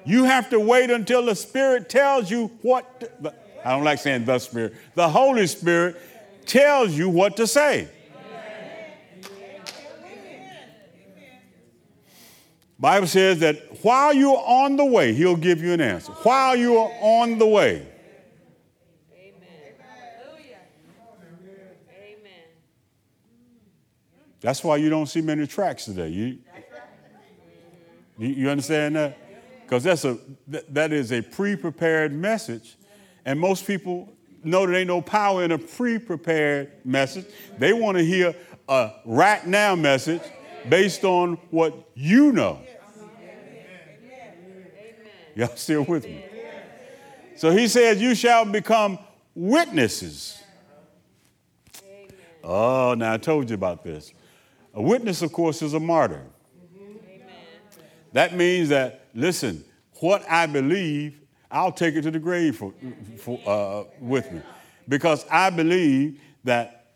You 0.04 0.24
have 0.24 0.50
to 0.50 0.60
wait 0.60 0.90
until 0.90 1.24
the 1.24 1.34
Spirit 1.34 1.88
tells 1.88 2.30
you 2.30 2.50
what. 2.62 3.00
To, 3.00 3.34
I 3.64 3.70
don't 3.70 3.84
like 3.84 3.98
saying 3.98 4.24
the 4.24 4.38
Spirit. 4.38 4.74
The 4.94 5.08
Holy 5.08 5.46
Spirit 5.46 6.00
tells 6.46 6.92
you 6.92 7.08
what 7.08 7.36
to 7.36 7.46
say. 7.46 7.88
Bible 12.78 13.06
says 13.06 13.38
that 13.38 13.84
while 13.84 14.12
you're 14.12 14.42
on 14.44 14.74
the 14.74 14.84
way, 14.84 15.14
he'll 15.14 15.36
give 15.36 15.62
you 15.62 15.72
an 15.72 15.80
answer. 15.80 16.10
While 16.24 16.56
you 16.56 16.78
are 16.78 16.90
on 17.00 17.38
the 17.38 17.46
way. 17.46 17.86
That's 24.42 24.62
why 24.62 24.76
you 24.76 24.90
don't 24.90 25.06
see 25.06 25.20
many 25.20 25.46
tracks 25.46 25.86
today. 25.86 26.08
You, 26.08 26.38
you 28.18 28.50
understand 28.50 28.96
that? 28.96 29.16
Because 29.62 29.84
that's 29.84 30.04
a 30.04 30.18
that 30.48 30.92
is 30.92 31.12
a 31.12 31.22
pre-prepared 31.22 32.12
message, 32.12 32.76
and 33.24 33.40
most 33.40 33.66
people 33.66 34.12
know 34.44 34.66
there 34.66 34.76
ain't 34.76 34.88
no 34.88 35.00
power 35.00 35.44
in 35.44 35.52
a 35.52 35.58
pre-prepared 35.58 36.72
message. 36.84 37.24
They 37.58 37.72
want 37.72 37.96
to 37.96 38.04
hear 38.04 38.34
a 38.68 38.90
right 39.06 39.46
now 39.46 39.74
message 39.74 40.22
based 40.68 41.04
on 41.04 41.34
what 41.50 41.74
you 41.94 42.32
know. 42.32 42.60
Y'all 45.34 45.56
still 45.56 45.84
with 45.84 46.04
me? 46.04 46.24
So 47.36 47.50
he 47.50 47.68
says, 47.68 48.00
You 48.00 48.14
shall 48.14 48.44
become 48.44 48.98
witnesses. 49.34 50.42
Oh, 52.44 52.94
now 52.94 53.14
I 53.14 53.16
told 53.18 53.48
you 53.48 53.54
about 53.54 53.84
this. 53.84 54.12
A 54.74 54.82
witness, 54.82 55.22
of 55.22 55.32
course, 55.32 55.62
is 55.62 55.74
a 55.74 55.80
martyr. 55.80 56.24
That 58.12 58.34
means 58.34 58.68
that, 58.70 59.06
listen, 59.14 59.64
what 60.00 60.28
I 60.28 60.46
believe 60.46 61.22
I'll 61.52 61.72
take 61.72 61.94
it 61.96 62.02
to 62.02 62.10
the 62.10 62.18
grave 62.18 62.56
for, 62.56 62.72
for, 63.18 63.38
uh, 63.46 63.84
with 64.00 64.32
me. 64.32 64.40
Because 64.88 65.26
I 65.30 65.50
believe 65.50 66.20
that 66.44 66.94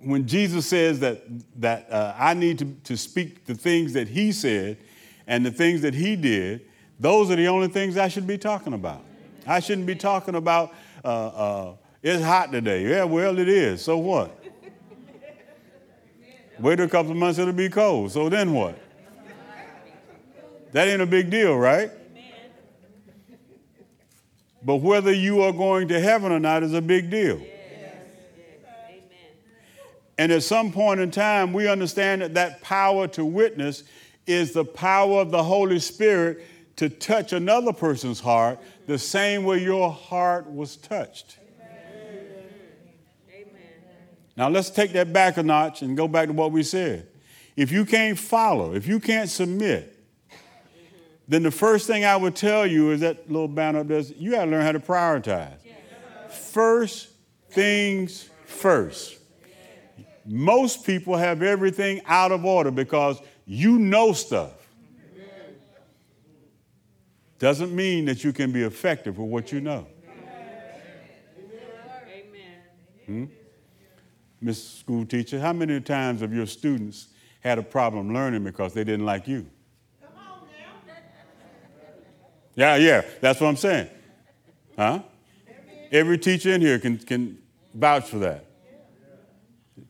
when 0.00 0.26
Jesus 0.26 0.66
says 0.66 1.00
that, 1.00 1.22
that 1.60 1.90
uh, 1.90 2.14
I 2.18 2.32
need 2.32 2.58
to, 2.60 2.64
to 2.84 2.96
speak 2.96 3.44
the 3.44 3.54
things 3.54 3.92
that 3.92 4.08
he 4.08 4.32
said 4.32 4.78
and 5.26 5.44
the 5.44 5.50
things 5.50 5.82
that 5.82 5.94
he 5.94 6.16
did, 6.16 6.62
those 6.98 7.30
are 7.30 7.36
the 7.36 7.46
only 7.46 7.68
things 7.68 7.98
I 7.98 8.08
should 8.08 8.26
be 8.26 8.38
talking 8.38 8.72
about. 8.72 9.04
I 9.46 9.60
shouldn't 9.60 9.86
be 9.86 9.94
talking 9.94 10.34
about, 10.34 10.72
uh, 11.04 11.08
uh 11.08 11.76
it's 12.02 12.22
hot 12.22 12.52
today. 12.52 12.86
Yeah, 12.86 13.04
well, 13.04 13.38
it 13.38 13.48
is. 13.48 13.82
So 13.82 13.98
what? 13.98 14.43
Wait 16.58 16.80
a 16.80 16.88
couple 16.88 17.10
of 17.10 17.16
months, 17.16 17.38
it'll 17.38 17.52
be 17.52 17.68
cold. 17.68 18.12
So 18.12 18.28
then 18.28 18.52
what? 18.52 18.78
That 20.72 20.88
ain't 20.88 21.02
a 21.02 21.06
big 21.06 21.30
deal, 21.30 21.56
right? 21.56 21.90
But 24.64 24.76
whether 24.76 25.12
you 25.12 25.42
are 25.42 25.52
going 25.52 25.88
to 25.88 26.00
heaven 26.00 26.32
or 26.32 26.40
not 26.40 26.62
is 26.62 26.72
a 26.72 26.80
big 26.80 27.10
deal. 27.10 27.40
And 30.16 30.30
at 30.32 30.42
some 30.42 30.72
point 30.72 31.00
in 31.00 31.10
time, 31.10 31.52
we 31.52 31.68
understand 31.68 32.22
that 32.22 32.34
that 32.34 32.62
power 32.62 33.08
to 33.08 33.24
witness 33.24 33.82
is 34.26 34.52
the 34.52 34.64
power 34.64 35.20
of 35.20 35.30
the 35.30 35.42
Holy 35.42 35.78
Spirit 35.78 36.46
to 36.76 36.88
touch 36.88 37.32
another 37.32 37.72
person's 37.72 38.20
heart 38.20 38.58
the 38.86 38.98
same 38.98 39.44
way 39.44 39.62
your 39.62 39.90
heart 39.90 40.50
was 40.50 40.76
touched. 40.76 41.38
Now 44.36 44.48
let's 44.48 44.70
take 44.70 44.92
that 44.92 45.12
back 45.12 45.36
a 45.36 45.42
notch 45.42 45.82
and 45.82 45.96
go 45.96 46.08
back 46.08 46.28
to 46.28 46.32
what 46.32 46.52
we 46.52 46.62
said. 46.62 47.08
If 47.56 47.70
you 47.70 47.84
can't 47.84 48.18
follow, 48.18 48.74
if 48.74 48.86
you 48.86 48.98
can't 48.98 49.30
submit, 49.30 49.90
then 51.28 51.42
the 51.42 51.50
first 51.50 51.86
thing 51.86 52.04
I 52.04 52.16
would 52.16 52.34
tell 52.34 52.66
you 52.66 52.90
is 52.90 53.00
that 53.00 53.30
little 53.30 53.48
banner 53.48 53.80
up 53.80 53.88
there, 53.88 54.00
you 54.00 54.32
got 54.32 54.44
to 54.44 54.50
learn 54.50 54.62
how 54.62 54.72
to 54.72 54.80
prioritize. 54.80 55.56
First 56.28 57.10
things 57.50 58.28
first. 58.44 59.18
Most 60.26 60.84
people 60.84 61.16
have 61.16 61.42
everything 61.42 62.00
out 62.06 62.32
of 62.32 62.44
order 62.44 62.70
because 62.70 63.20
you 63.46 63.78
know 63.78 64.12
stuff. 64.12 64.52
Doesn't 67.38 67.74
mean 67.74 68.06
that 68.06 68.24
you 68.24 68.32
can 68.32 68.52
be 68.52 68.62
effective 68.62 69.18
with 69.18 69.28
what 69.28 69.52
you 69.52 69.60
know. 69.60 69.86
Hmm? 73.06 73.24
Miss 74.44 74.62
School 74.62 75.06
Teacher, 75.06 75.40
how 75.40 75.54
many 75.54 75.80
times 75.80 76.20
have 76.20 76.34
your 76.34 76.44
students 76.44 77.08
had 77.40 77.58
a 77.58 77.62
problem 77.62 78.12
learning 78.12 78.44
because 78.44 78.74
they 78.74 78.84
didn't 78.84 79.06
like 79.06 79.26
you? 79.26 79.46
Yeah, 82.54 82.76
yeah, 82.76 83.02
that's 83.22 83.40
what 83.40 83.48
I'm 83.48 83.56
saying. 83.56 83.88
Huh? 84.76 85.00
Every 85.90 86.18
teacher 86.18 86.50
in 86.50 86.60
here 86.60 86.78
can, 86.78 86.98
can 86.98 87.38
vouch 87.72 88.10
for 88.10 88.18
that. 88.18 88.44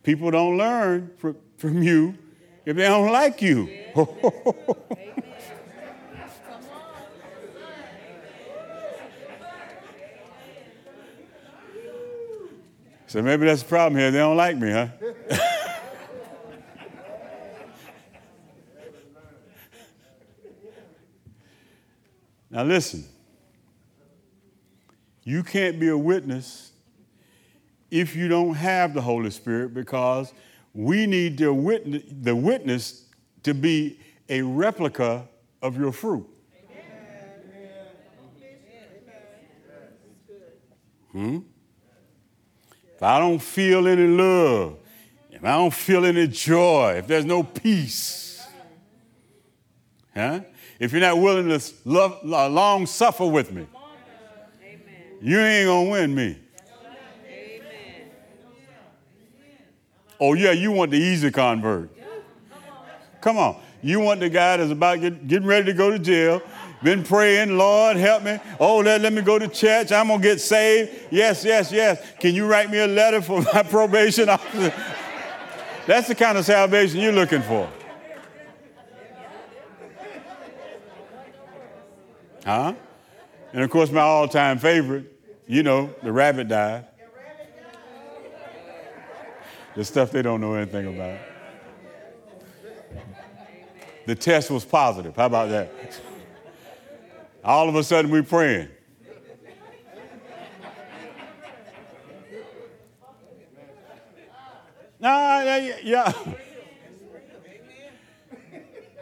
People 0.05 0.31
don't 0.31 0.57
learn 0.57 1.11
from, 1.19 1.37
from 1.59 1.83
you 1.83 2.17
if 2.65 2.77
they 2.77 2.85
don't 2.85 3.11
like 3.11 3.43
you. 3.43 3.69
so 13.15 13.23
maybe 13.23 13.47
that's 13.47 13.63
the 13.63 13.69
problem 13.69 13.97
here. 13.97 14.11
They 14.11 14.19
don't 14.19 14.37
like 14.37 14.57
me, 14.57 14.73
huh? 14.73 14.89
now 22.51 22.65
listen. 22.65 23.05
You 25.23 25.45
can't 25.45 25.79
be 25.79 25.91
a 25.91 25.97
witness 25.97 26.73
if 27.89 28.17
you 28.17 28.27
don't 28.27 28.55
have 28.55 28.95
the 28.95 29.01
Holy 29.01 29.31
Spirit 29.31 29.75
because 29.75 30.35
we 30.73 31.07
need 31.07 31.39
the 31.39 31.55
witness, 31.55 32.03
the 32.11 32.35
witness 32.35 33.05
to 33.45 33.55
be 33.55 34.01
a 34.29 34.43
replica 34.43 35.29
of 35.63 35.79
your 35.79 35.93
fruit. 35.93 36.29
Hmm? 41.13 41.39
I 43.05 43.19
don't 43.19 43.41
feel 43.41 43.87
any 43.87 44.07
love, 44.07 44.77
if 45.31 45.45
I 45.45 45.57
don't 45.57 45.75
feel 45.75 46.05
any 46.05 46.27
joy, 46.27 46.97
if 46.99 47.07
there's 47.07 47.25
no 47.25 47.43
peace, 47.43 48.47
huh? 50.15 50.41
if 50.79 50.93
you're 50.93 51.01
not 51.01 51.19
willing 51.19 51.49
to 51.49 51.73
love, 51.85 52.25
long 52.25 52.87
suffer 52.87 53.27
with 53.27 53.53
me, 53.53 53.67
you 55.21 55.39
ain't 55.39 55.67
gonna 55.67 55.91
win 55.91 56.15
me. 56.15 56.39
Oh, 60.21 60.35
yeah, 60.35 60.53
you 60.53 60.73
want 60.73 60.91
the 60.91 60.99
easy 60.99 61.31
convert. 61.31 61.91
Come 63.21 63.39
on. 63.39 63.61
You 63.83 64.01
want 64.01 64.21
the 64.21 64.31
guy 64.31 64.57
that's 64.57 64.71
about 64.71 65.01
get, 65.01 65.27
getting 65.29 65.47
ready 65.47 65.67
to 65.67 65.73
go 65.73 65.91
to 65.91 65.99
jail, 65.99 66.41
been 66.85 67.03
praying, 67.03 67.59
Lord, 67.59 67.97
help 67.97 68.23
me. 68.23 68.39
Oh, 68.61 68.79
let, 68.79 69.01
let 69.01 69.13
me 69.13 69.23
go 69.23 69.39
to 69.39 69.49
church. 69.49 69.91
I'm 69.91 70.07
going 70.07 70.21
to 70.21 70.29
get 70.29 70.41
saved. 70.41 71.09
Yes, 71.11 71.45
yes, 71.45 71.73
yes. 71.73 72.01
Can 72.21 72.35
you 72.35 72.47
write 72.47 72.71
me 72.71 72.79
a 72.79 72.87
letter 72.87 73.21
for 73.21 73.43
my 73.43 73.63
probation 73.69 74.29
officer? 74.29 74.73
That's 75.87 76.07
the 76.07 76.15
kind 76.15 76.39
of 76.39 76.45
salvation 76.45 77.01
you're 77.01 77.13
looking 77.13 77.43
for. 77.43 77.69
Huh? 82.45 82.75
And 83.53 83.63
of 83.63 83.71
course, 83.71 83.91
my 83.91 84.03
all 84.03 84.29
time 84.29 84.59
favorite, 84.59 85.11
you 85.49 85.65
know, 85.65 85.93
the 86.03 86.13
rabbit 86.13 86.47
died 86.47 86.87
the 89.75 89.85
stuff 89.85 90.11
they 90.11 90.23
don't 90.23 90.41
know 90.41 90.55
anything 90.55 90.87
about. 90.87 91.19
The 94.07 94.15
test 94.15 94.51
was 94.51 94.65
positive. 94.65 95.17
How 95.17 95.27
about 95.27 95.49
that? 95.51 95.73
All 97.45 97.69
of 97.69 97.75
a 97.75 97.85
sudden, 97.85 98.11
we're 98.11 98.23
praying. 98.23 98.69
Nah, 104.99 105.43
yeah, 105.43 105.77
yeah. 105.83 106.13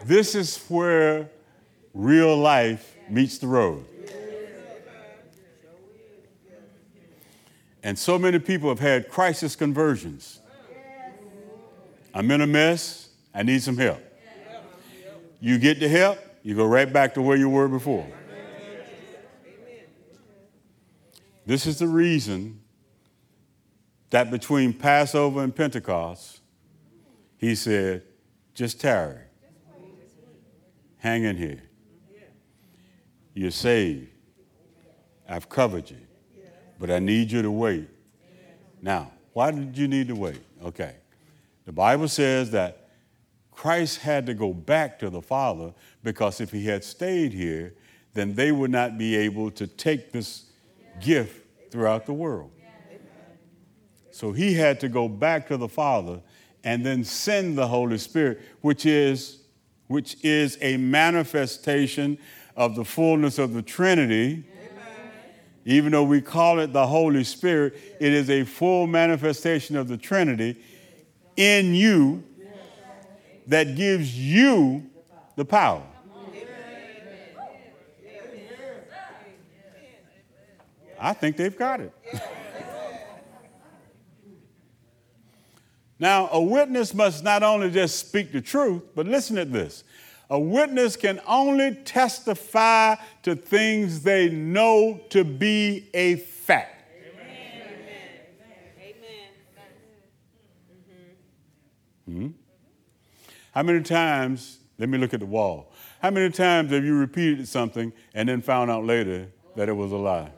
This 0.04 0.34
is 0.34 0.58
where 0.66 1.30
real 1.94 2.36
life 2.36 2.96
meets 3.08 3.38
the 3.38 3.46
road. 3.46 3.84
And 7.84 7.96
so 7.96 8.18
many 8.18 8.40
people 8.40 8.68
have 8.68 8.80
had 8.80 9.08
crisis 9.08 9.54
conversions. 9.54 10.40
I'm 12.12 12.28
in 12.32 12.40
a 12.40 12.46
mess. 12.46 13.10
I 13.32 13.44
need 13.44 13.62
some 13.62 13.76
help. 13.76 14.00
You 15.40 15.58
get 15.58 15.78
the 15.78 15.88
help, 15.88 16.18
you 16.42 16.56
go 16.56 16.66
right 16.66 16.92
back 16.92 17.14
to 17.14 17.22
where 17.22 17.36
you 17.36 17.48
were 17.48 17.68
before. 17.68 18.06
This 21.44 21.66
is 21.66 21.78
the 21.78 21.88
reason 21.88 22.60
that 24.10 24.30
between 24.30 24.72
Passover 24.72 25.42
and 25.42 25.54
Pentecost, 25.54 26.40
he 27.36 27.54
said, 27.54 28.04
just 28.54 28.80
tarry. 28.80 29.18
Hang 30.98 31.24
in 31.24 31.36
here. 31.36 31.62
You're 33.34 33.50
saved. 33.50 34.08
I've 35.28 35.48
covered 35.48 35.90
you. 35.90 35.96
But 36.78 36.90
I 36.90 36.98
need 36.98 37.32
you 37.32 37.42
to 37.42 37.50
wait. 37.50 37.88
Now, 38.80 39.12
why 39.32 39.50
did 39.50 39.76
you 39.78 39.88
need 39.88 40.08
to 40.08 40.14
wait? 40.14 40.42
Okay. 40.62 40.96
The 41.64 41.72
Bible 41.72 42.08
says 42.08 42.50
that 42.50 42.90
Christ 43.50 43.98
had 43.98 44.26
to 44.26 44.34
go 44.34 44.52
back 44.52 44.98
to 44.98 45.08
the 45.10 45.22
Father 45.22 45.72
because 46.02 46.40
if 46.40 46.50
he 46.50 46.66
had 46.66 46.84
stayed 46.84 47.32
here, 47.32 47.74
then 48.14 48.34
they 48.34 48.52
would 48.52 48.70
not 48.70 48.98
be 48.98 49.16
able 49.16 49.50
to 49.52 49.66
take 49.66 50.12
this 50.12 50.51
gift 51.00 51.46
throughout 51.70 52.06
the 52.06 52.12
world. 52.12 52.50
So 54.10 54.32
he 54.32 54.54
had 54.54 54.78
to 54.80 54.88
go 54.88 55.08
back 55.08 55.48
to 55.48 55.56
the 55.56 55.68
Father 55.68 56.20
and 56.64 56.84
then 56.84 57.02
send 57.02 57.56
the 57.56 57.66
Holy 57.66 57.98
Spirit, 57.98 58.40
which 58.60 58.86
is, 58.86 59.42
which 59.88 60.16
is 60.22 60.58
a 60.60 60.76
manifestation 60.76 62.18
of 62.56 62.76
the 62.76 62.84
fullness 62.84 63.38
of 63.38 63.54
the 63.54 63.62
Trinity. 63.62 64.44
Even 65.64 65.92
though 65.92 66.04
we 66.04 66.20
call 66.20 66.58
it 66.58 66.72
the 66.72 66.86
Holy 66.86 67.24
Spirit, 67.24 67.74
it 68.00 68.12
is 68.12 68.28
a 68.28 68.44
full 68.44 68.86
manifestation 68.86 69.76
of 69.76 69.88
the 69.88 69.96
Trinity 69.96 70.56
in 71.36 71.74
you 71.74 72.22
that 73.46 73.76
gives 73.76 74.16
you 74.18 74.90
the 75.36 75.44
power. 75.44 75.82
I 81.02 81.12
think 81.14 81.36
they've 81.36 81.58
got 81.58 81.80
it. 81.80 81.92
now, 85.98 86.28
a 86.30 86.40
witness 86.40 86.94
must 86.94 87.24
not 87.24 87.42
only 87.42 87.72
just 87.72 87.98
speak 87.98 88.30
the 88.30 88.40
truth, 88.40 88.84
but 88.94 89.06
listen 89.06 89.34
to 89.34 89.44
this. 89.44 89.82
A 90.30 90.38
witness 90.38 90.94
can 90.94 91.20
only 91.26 91.74
testify 91.74 92.94
to 93.24 93.34
things 93.34 94.02
they 94.02 94.30
know 94.30 95.00
to 95.10 95.24
be 95.24 95.90
a 95.92 96.16
fact. 96.16 96.68
Hmm? 102.06 102.28
How 103.52 103.62
many 103.62 103.82
times, 103.82 104.58
let 104.78 104.88
me 104.88 104.98
look 104.98 105.14
at 105.14 105.20
the 105.20 105.26
wall. 105.26 105.72
How 106.00 106.10
many 106.10 106.30
times 106.30 106.70
have 106.70 106.84
you 106.84 106.96
repeated 106.96 107.48
something 107.48 107.92
and 108.14 108.28
then 108.28 108.40
found 108.40 108.70
out 108.70 108.84
later 108.84 109.28
that 109.56 109.68
it 109.68 109.72
was 109.72 109.90
a 109.90 109.96
lie? 109.96 110.30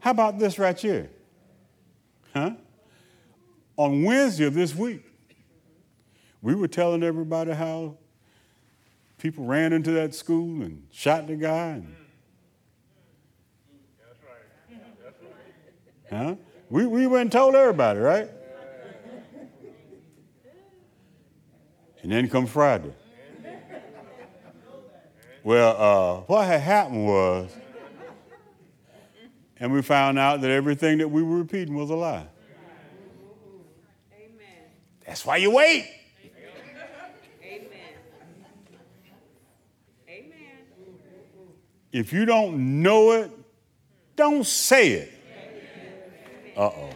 How 0.00 0.10
about 0.10 0.38
this 0.38 0.58
right 0.58 0.78
here? 0.78 1.10
Huh? 2.32 2.52
On 3.76 4.02
Wednesday 4.02 4.44
of 4.44 4.54
this 4.54 4.74
week, 4.74 5.04
we 6.42 6.54
were 6.54 6.68
telling 6.68 7.02
everybody 7.02 7.52
how 7.52 7.96
people 9.18 9.44
ran 9.44 9.72
into 9.72 9.90
that 9.92 10.14
school 10.14 10.62
and 10.62 10.86
shot 10.90 11.26
the 11.26 11.36
guy. 11.36 11.68
And, 11.68 11.94
Huh? 16.10 16.36
We, 16.70 16.86
we 16.86 17.06
went 17.06 17.22
and 17.22 17.32
told 17.32 17.54
everybody, 17.54 18.00
right? 18.00 18.28
And 22.02 22.12
then 22.12 22.28
come 22.28 22.46
Friday. 22.46 22.94
Well, 25.42 25.76
uh, 25.78 26.20
what 26.22 26.46
had 26.46 26.60
happened 26.60 27.06
was, 27.06 27.50
and 29.60 29.72
we 29.72 29.82
found 29.82 30.18
out 30.18 30.40
that 30.40 30.50
everything 30.50 30.98
that 30.98 31.08
we 31.08 31.22
were 31.22 31.38
repeating 31.38 31.74
was 31.74 31.90
a 31.90 31.94
lie. 31.94 32.26
Amen. 34.12 34.26
That's 35.06 35.24
why 35.24 35.36
you 35.38 35.50
wait. 35.50 35.90
Amen. 37.44 37.62
Amen. 40.08 40.32
If 41.92 42.12
you 42.12 42.24
don't 42.24 42.82
know 42.82 43.12
it, 43.12 43.30
don't 44.16 44.44
say 44.44 44.92
it. 44.92 45.12
Uh 46.56 46.60
oh. 46.60 46.90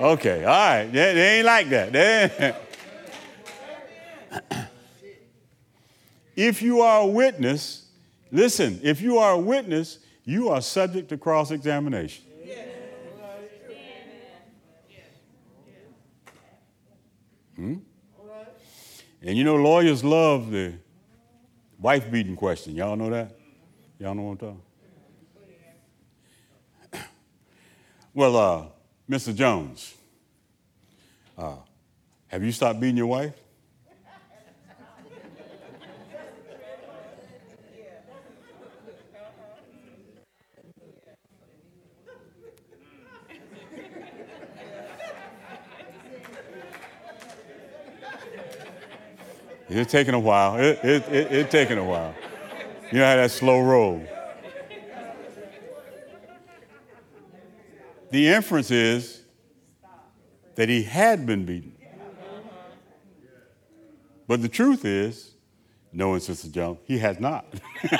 Okay, 0.00 0.44
all 0.44 0.50
right. 0.50 0.86
They, 0.86 1.14
they 1.14 1.36
ain't 1.38 1.46
like 1.46 1.68
that. 1.68 2.62
If 6.36 6.62
you 6.62 6.80
are 6.80 7.02
a 7.02 7.06
witness, 7.06 7.86
listen, 8.32 8.80
if 8.82 9.02
you 9.02 9.18
are 9.18 9.32
a 9.32 9.38
witness, 9.38 9.98
you 10.30 10.48
are 10.48 10.60
subject 10.62 11.08
to 11.08 11.18
cross 11.18 11.50
examination. 11.50 12.24
Hmm? 17.56 17.74
And 19.22 19.36
you 19.36 19.42
know, 19.44 19.56
lawyers 19.56 20.02
love 20.04 20.50
the 20.50 20.74
wife 21.78 22.10
beating 22.10 22.36
question. 22.36 22.76
Y'all 22.76 22.96
know 22.96 23.10
that? 23.10 23.36
Y'all 23.98 24.14
know 24.14 24.22
what 24.22 24.42
I'm 24.42 24.60
talking 26.92 27.02
Well, 28.14 28.36
uh, 28.36 28.66
Mr. 29.10 29.34
Jones, 29.34 29.94
uh, 31.36 31.56
have 32.28 32.44
you 32.44 32.52
stopped 32.52 32.80
beating 32.80 32.96
your 32.96 33.08
wife? 33.08 33.34
It's 49.72 49.92
taking 49.92 50.14
a 50.14 50.18
while. 50.18 50.58
It, 50.58 50.80
it, 50.82 51.08
it, 51.08 51.32
it 51.32 51.50
taking 51.50 51.78
a 51.78 51.84
while. 51.84 52.12
You 52.90 52.98
know 52.98 53.06
how 53.06 53.14
that 53.14 53.30
slow 53.30 53.60
roll. 53.60 54.04
The 58.10 58.26
inference 58.26 58.72
is 58.72 59.22
that 60.56 60.68
he 60.68 60.82
had 60.82 61.24
been 61.24 61.44
beaten. 61.44 61.76
But 64.26 64.42
the 64.42 64.48
truth 64.48 64.84
is, 64.84 65.34
knowing 65.92 66.18
Sister 66.18 66.48
Jones, 66.48 66.80
he 66.84 66.98
has 66.98 67.20
not. 67.20 67.46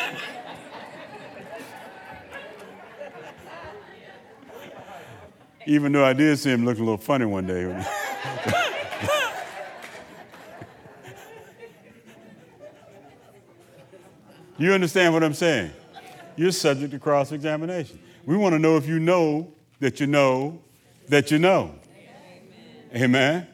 Even 5.66 5.93
though 5.93 6.05
I 6.05 6.14
did 6.14 6.37
see 6.37 6.51
him 6.51 6.64
looking 6.64 6.83
a 6.83 6.87
little 6.87 6.99
funny 6.99 7.27
one 7.27 7.47
day. 7.47 7.87
You 14.61 14.75
understand 14.75 15.15
what 15.15 15.25
I'm 15.25 15.33
saying? 15.33 15.73
You're 16.37 16.53
subject 16.53 16.93
to 16.93 16.99
cross 16.99 17.33
examination. 17.33 17.99
We 18.27 18.37
want 18.37 18.53
to 18.53 18.59
know 18.59 18.77
if 18.77 18.87
you 18.87 18.99
know 18.99 19.55
that 19.79 20.01
you 20.01 20.07
know 20.07 20.61
that 21.09 21.31
you 21.31 21.39
know. 21.39 21.75
Amen. 22.95 23.03
Amen. 23.03 23.47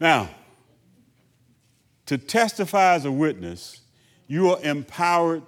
Now, 0.00 0.30
to 2.06 2.16
testify 2.16 2.94
as 2.94 3.04
a 3.04 3.12
witness, 3.12 3.82
you 4.26 4.48
are 4.48 4.62
empowered 4.62 5.42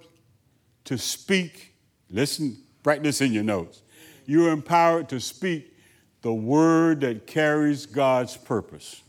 to 0.85 0.97
speak. 0.99 1.73
Listen, 2.11 2.61
write 2.85 3.01
this 3.01 3.19
in 3.19 3.33
your 3.33 3.43
notes. 3.43 3.81
You 4.27 4.47
are 4.47 4.51
empowered 4.51 5.09
to 5.09 5.19
speak 5.19 5.75
the 6.21 6.31
word 6.31 7.01
that 7.01 7.25
carries 7.25 7.87
God's 7.87 8.37
purpose. 8.37 9.01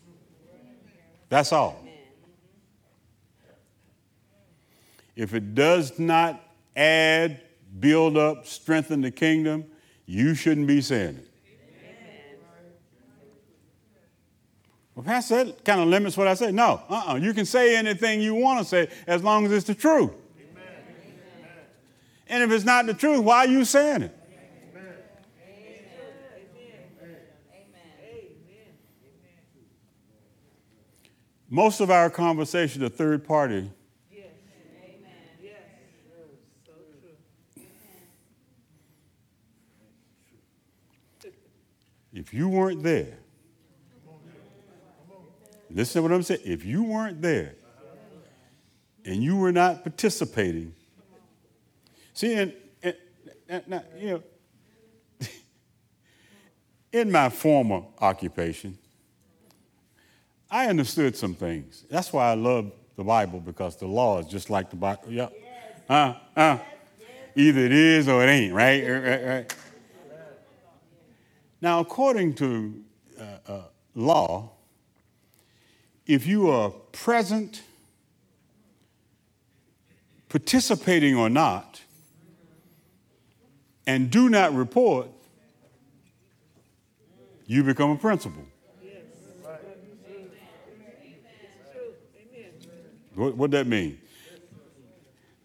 That's 1.28 1.52
all. 1.52 1.84
If 5.16 5.34
it 5.34 5.54
does 5.54 5.98
not 5.98 6.40
add, 6.74 7.40
build 7.78 8.16
up, 8.16 8.46
strengthen 8.46 9.00
the 9.00 9.10
kingdom, 9.10 9.64
you 10.06 10.34
shouldn't 10.34 10.66
be 10.66 10.80
saying 10.80 11.16
it. 11.16 11.28
Well, 14.94 15.04
Pastor, 15.04 15.44
that 15.44 15.64
kind 15.64 15.80
of 15.80 15.88
limits 15.88 16.16
what 16.16 16.28
I 16.28 16.34
say. 16.34 16.52
No, 16.52 16.80
uh-uh. 16.88 17.16
You 17.16 17.34
can 17.34 17.46
say 17.46 17.76
anything 17.76 18.20
you 18.20 18.34
want 18.34 18.60
to 18.60 18.64
say 18.64 18.88
as 19.08 19.24
long 19.24 19.44
as 19.44 19.50
it's 19.50 19.66
the 19.66 19.74
truth. 19.74 20.12
Amen. 20.38 20.64
And 22.28 22.44
if 22.44 22.50
it's 22.52 22.64
not 22.64 22.86
the 22.86 22.94
truth, 22.94 23.20
why 23.20 23.38
are 23.38 23.48
you 23.48 23.64
saying 23.64 24.02
it? 24.02 24.18
Most 31.50 31.80
of 31.80 31.90
our 31.90 32.10
conversation, 32.10 32.82
the 32.82 32.90
third 32.90 33.24
party 33.24 33.70
If 42.14 42.32
you 42.32 42.48
weren't 42.48 42.84
there, 42.84 43.18
listen 45.68 46.00
to 46.00 46.02
what 46.02 46.12
I'm 46.12 46.22
saying. 46.22 46.42
If 46.44 46.64
you 46.64 46.84
weren't 46.84 47.20
there 47.20 47.56
and 49.04 49.22
you 49.22 49.36
were 49.36 49.50
not 49.50 49.82
participating, 49.82 50.72
see, 52.12 52.34
and, 52.34 52.54
and, 52.84 52.94
and 53.48 53.82
you 53.98 54.10
know, 54.10 54.22
in 56.92 57.10
my 57.10 57.28
former 57.30 57.82
occupation, 58.00 58.78
I 60.48 60.68
understood 60.68 61.16
some 61.16 61.34
things. 61.34 61.84
That's 61.90 62.12
why 62.12 62.30
I 62.30 62.34
love 62.34 62.70
the 62.94 63.02
Bible 63.02 63.40
because 63.40 63.74
the 63.74 63.88
law 63.88 64.20
is 64.20 64.26
just 64.26 64.50
like 64.50 64.70
the 64.70 64.76
Bible. 64.76 65.02
Yeah. 65.08 65.30
Uh, 65.88 66.14
uh. 66.36 66.58
Either 67.34 67.60
it 67.62 67.72
is 67.72 68.06
or 68.06 68.22
it 68.22 68.28
ain't, 68.28 68.54
right? 68.54 68.84
right, 68.88 69.24
right. 69.26 69.54
Now, 71.64 71.80
according 71.80 72.34
to 72.34 72.74
uh, 73.18 73.22
uh, 73.48 73.62
law, 73.94 74.50
if 76.06 76.26
you 76.26 76.50
are 76.50 76.68
present, 76.92 77.62
participating 80.28 81.16
or 81.16 81.30
not, 81.30 81.80
and 83.86 84.10
do 84.10 84.28
not 84.28 84.54
report, 84.54 85.08
you 87.46 87.64
become 87.64 87.92
a 87.92 87.96
principal. 87.96 88.44
What, 93.14 93.36
what 93.38 93.50
that 93.52 93.66
mean? 93.66 93.98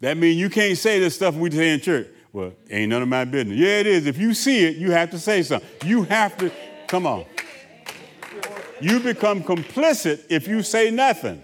That 0.02 0.18
mean 0.18 0.38
you 0.38 0.50
can't 0.50 0.78
say 0.78 1.00
this 1.00 1.16
stuff 1.16 1.36
we 1.36 1.50
say 1.50 1.74
in 1.74 1.80
church. 1.80 2.08
Well, 2.32 2.54
ain't 2.70 2.90
none 2.90 3.02
of 3.02 3.08
my 3.08 3.26
business. 3.26 3.58
Yeah, 3.58 3.80
it 3.80 3.88
is. 3.88 4.06
If 4.06 4.18
you 4.18 4.34
see 4.34 4.66
it, 4.66 4.78
you 4.78 4.92
have 4.92 5.10
to 5.12 5.20
say 5.20 5.42
something. 5.42 5.68
You 5.84 6.04
have 6.04 6.38
to, 6.38 6.52
come 6.88 7.08
on. 7.08 7.26
You 8.82 9.00
become 9.00 9.44
complicit 9.44 10.26
if 10.30 10.48
you 10.48 10.62
say 10.62 10.92
nothing. 10.92 11.44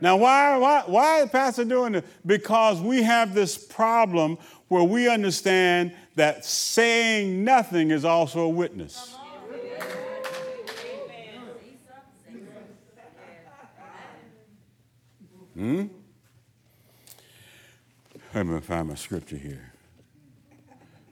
Now, 0.00 0.16
why, 0.16 0.56
why, 0.56 0.82
why 0.86 1.22
is 1.22 1.30
Pastor 1.30 1.64
doing 1.64 1.92
this? 1.92 2.04
Because 2.26 2.80
we 2.80 3.02
have 3.02 3.34
this 3.34 3.56
problem 3.56 4.38
where 4.68 4.82
we 4.82 5.08
understand 5.08 5.94
that 6.16 6.44
saying 6.44 7.44
nothing 7.44 7.90
is 7.90 8.04
also 8.04 8.40
a 8.40 8.48
witness. 8.48 9.16
Hmm? 15.54 15.86
Let 18.34 18.46
me 18.46 18.60
find 18.60 18.88
my 18.88 18.96
scripture 18.96 19.36
here. 19.36 19.72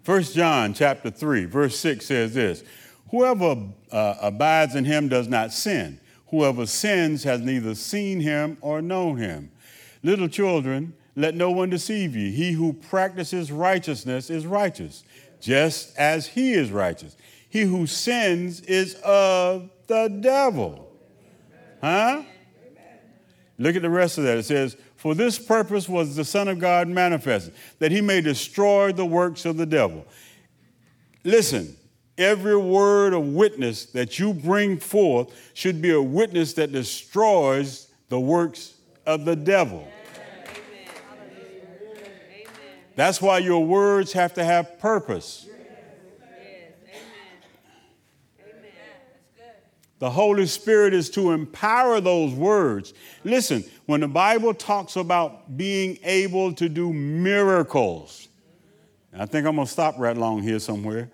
First 0.02 0.34
John 0.34 0.74
chapter 0.74 1.08
3, 1.08 1.44
verse 1.44 1.78
6 1.78 2.04
says 2.04 2.34
this 2.34 2.64
Whoever 3.10 3.68
uh, 3.92 4.14
abides 4.20 4.74
in 4.74 4.84
him 4.84 5.08
does 5.08 5.28
not 5.28 5.52
sin. 5.52 6.00
Whoever 6.28 6.66
sins 6.66 7.22
has 7.22 7.40
neither 7.40 7.76
seen 7.76 8.20
him 8.20 8.58
or 8.60 8.82
known 8.82 9.18
him. 9.18 9.52
Little 10.02 10.26
children, 10.26 10.94
let 11.14 11.36
no 11.36 11.52
one 11.52 11.70
deceive 11.70 12.16
you. 12.16 12.32
He 12.32 12.52
who 12.52 12.72
practices 12.72 13.52
righteousness 13.52 14.28
is 14.28 14.44
righteous, 14.44 15.04
just 15.40 15.96
as 15.96 16.26
he 16.26 16.54
is 16.54 16.72
righteous. 16.72 17.16
He 17.48 17.60
who 17.60 17.86
sins 17.86 18.62
is 18.62 18.96
of 19.04 19.70
the 19.86 20.08
devil. 20.08 20.90
Huh? 21.80 22.22
Look 23.58 23.76
at 23.76 23.82
the 23.82 23.90
rest 23.90 24.18
of 24.18 24.24
that. 24.24 24.38
It 24.38 24.44
says, 24.44 24.76
for 25.02 25.14
this 25.14 25.38
purpose 25.38 25.88
was 25.88 26.16
the 26.16 26.24
Son 26.24 26.48
of 26.48 26.58
God 26.58 26.88
manifested, 26.88 27.52
that 27.80 27.90
he 27.90 28.00
may 28.00 28.20
destroy 28.20 28.92
the 28.92 29.04
works 29.04 29.44
of 29.44 29.56
the 29.56 29.66
devil. 29.66 30.06
Listen, 31.24 31.76
Every 32.18 32.56
word 32.56 33.14
of 33.14 33.28
witness 33.28 33.86
that 33.86 34.18
you 34.18 34.34
bring 34.34 34.78
forth 34.78 35.50
should 35.54 35.80
be 35.80 35.90
a 35.90 36.02
witness 36.02 36.52
that 36.54 36.70
destroys 36.70 37.88
the 38.10 38.20
works 38.20 38.74
of 39.06 39.24
the 39.24 39.34
devil. 39.34 39.88
That's 42.94 43.22
why 43.22 43.38
your 43.38 43.64
words 43.64 44.12
have 44.12 44.34
to 44.34 44.44
have 44.44 44.78
purpose. 44.78 45.48
The 50.02 50.10
Holy 50.10 50.46
Spirit 50.46 50.94
is 50.94 51.08
to 51.10 51.30
empower 51.30 52.00
those 52.00 52.34
words. 52.34 52.92
Listen, 53.22 53.62
when 53.86 54.00
the 54.00 54.08
Bible 54.08 54.52
talks 54.52 54.96
about 54.96 55.56
being 55.56 55.96
able 56.02 56.52
to 56.54 56.68
do 56.68 56.92
miracles, 56.92 58.26
I 59.16 59.26
think 59.26 59.46
I'm 59.46 59.54
going 59.54 59.68
to 59.68 59.72
stop 59.72 59.94
right 59.98 60.16
along 60.16 60.42
here 60.42 60.58
somewhere. 60.58 61.08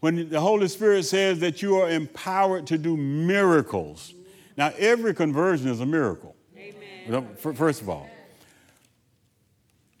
When 0.00 0.28
the 0.28 0.40
Holy 0.40 0.66
Spirit 0.66 1.04
says 1.04 1.38
that 1.38 1.62
you 1.62 1.76
are 1.76 1.88
empowered 1.88 2.66
to 2.66 2.78
do 2.78 2.96
miracles. 2.96 4.12
Now, 4.56 4.72
every 4.76 5.14
conversion 5.14 5.68
is 5.68 5.78
a 5.78 5.86
miracle. 5.86 6.34
Amen. 6.58 7.28
First 7.36 7.80
of 7.80 7.88
all. 7.88 8.10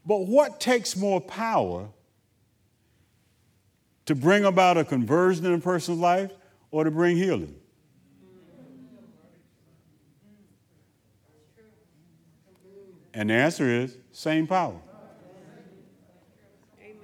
But 0.04 0.26
what 0.26 0.58
takes 0.58 0.96
more 0.96 1.20
power 1.20 1.88
to 4.06 4.16
bring 4.16 4.44
about 4.44 4.78
a 4.78 4.84
conversion 4.84 5.46
in 5.46 5.52
a 5.52 5.60
person's 5.60 6.00
life 6.00 6.32
or 6.72 6.82
to 6.82 6.90
bring 6.90 7.16
healing? 7.16 7.54
And 13.16 13.30
the 13.30 13.34
answer 13.34 13.66
is 13.66 13.96
same 14.12 14.46
power. 14.46 14.78
Amen. 16.78 16.98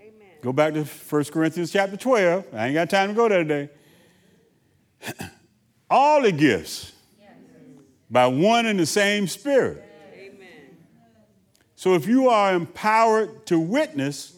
Amen. 0.00 0.12
Go 0.42 0.52
back 0.52 0.74
to 0.74 0.82
1 0.82 1.24
Corinthians 1.26 1.70
chapter 1.70 1.96
12. 1.96 2.46
I 2.54 2.66
ain't 2.66 2.74
got 2.74 2.90
time 2.90 3.10
to 3.10 3.14
go 3.14 3.28
there 3.28 3.44
today. 3.44 3.70
All 5.90 6.22
the 6.22 6.32
gifts 6.32 6.90
by 8.10 8.26
one 8.26 8.66
and 8.66 8.80
the 8.80 8.86
same 8.86 9.28
Spirit. 9.28 9.84
Amen. 10.12 10.76
So 11.76 11.94
if 11.94 12.08
you 12.08 12.30
are 12.30 12.54
empowered 12.54 13.46
to 13.46 13.60
witness, 13.60 14.34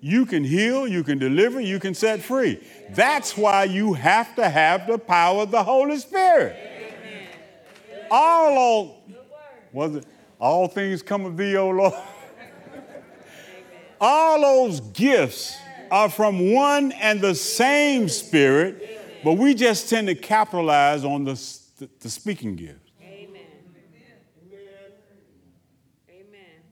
you 0.00 0.24
can 0.24 0.44
heal, 0.44 0.88
you 0.88 1.04
can 1.04 1.18
deliver, 1.18 1.60
you 1.60 1.78
can 1.78 1.92
set 1.92 2.22
free. 2.22 2.58
That's 2.92 3.36
why 3.36 3.64
you 3.64 3.92
have 3.92 4.34
to 4.36 4.48
have 4.48 4.86
the 4.86 4.96
power 4.96 5.42
of 5.42 5.50
the 5.50 5.62
Holy 5.62 5.98
Spirit 5.98 6.77
all 8.10 9.04
was 9.72 9.96
it? 9.96 10.06
All 10.40 10.68
things 10.68 11.02
come 11.02 11.24
of 11.24 11.36
thee, 11.36 11.56
O 11.56 11.70
Lord? 11.70 11.94
all 14.00 14.40
those 14.40 14.80
gifts 14.80 15.56
are 15.90 16.08
from 16.08 16.52
one 16.52 16.92
and 16.92 17.20
the 17.20 17.34
same 17.34 18.08
spirit, 18.08 19.20
but 19.24 19.34
we 19.34 19.54
just 19.54 19.88
tend 19.88 20.06
to 20.08 20.14
capitalize 20.14 21.04
on 21.04 21.24
the, 21.24 21.34
the, 21.78 21.88
the 22.00 22.10
speaking 22.10 22.54
gift. 22.56 22.90
Amen. 23.02 23.42
Amen. 26.10 26.62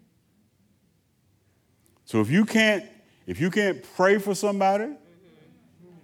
So 2.04 2.20
if 2.20 2.30
you 2.30 2.44
can't 2.44 2.84
if 3.26 3.40
you 3.40 3.50
can't 3.50 3.84
pray 3.96 4.18
for 4.18 4.36
somebody 4.36 4.92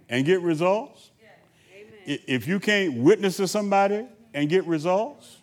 and 0.09 0.25
get 0.25 0.41
results, 0.41 1.11
if 2.05 2.47
you 2.47 2.59
can't 2.59 2.97
witness 2.97 3.37
to 3.37 3.47
somebody 3.47 4.05
and 4.33 4.49
get 4.49 4.65
results. 4.65 5.37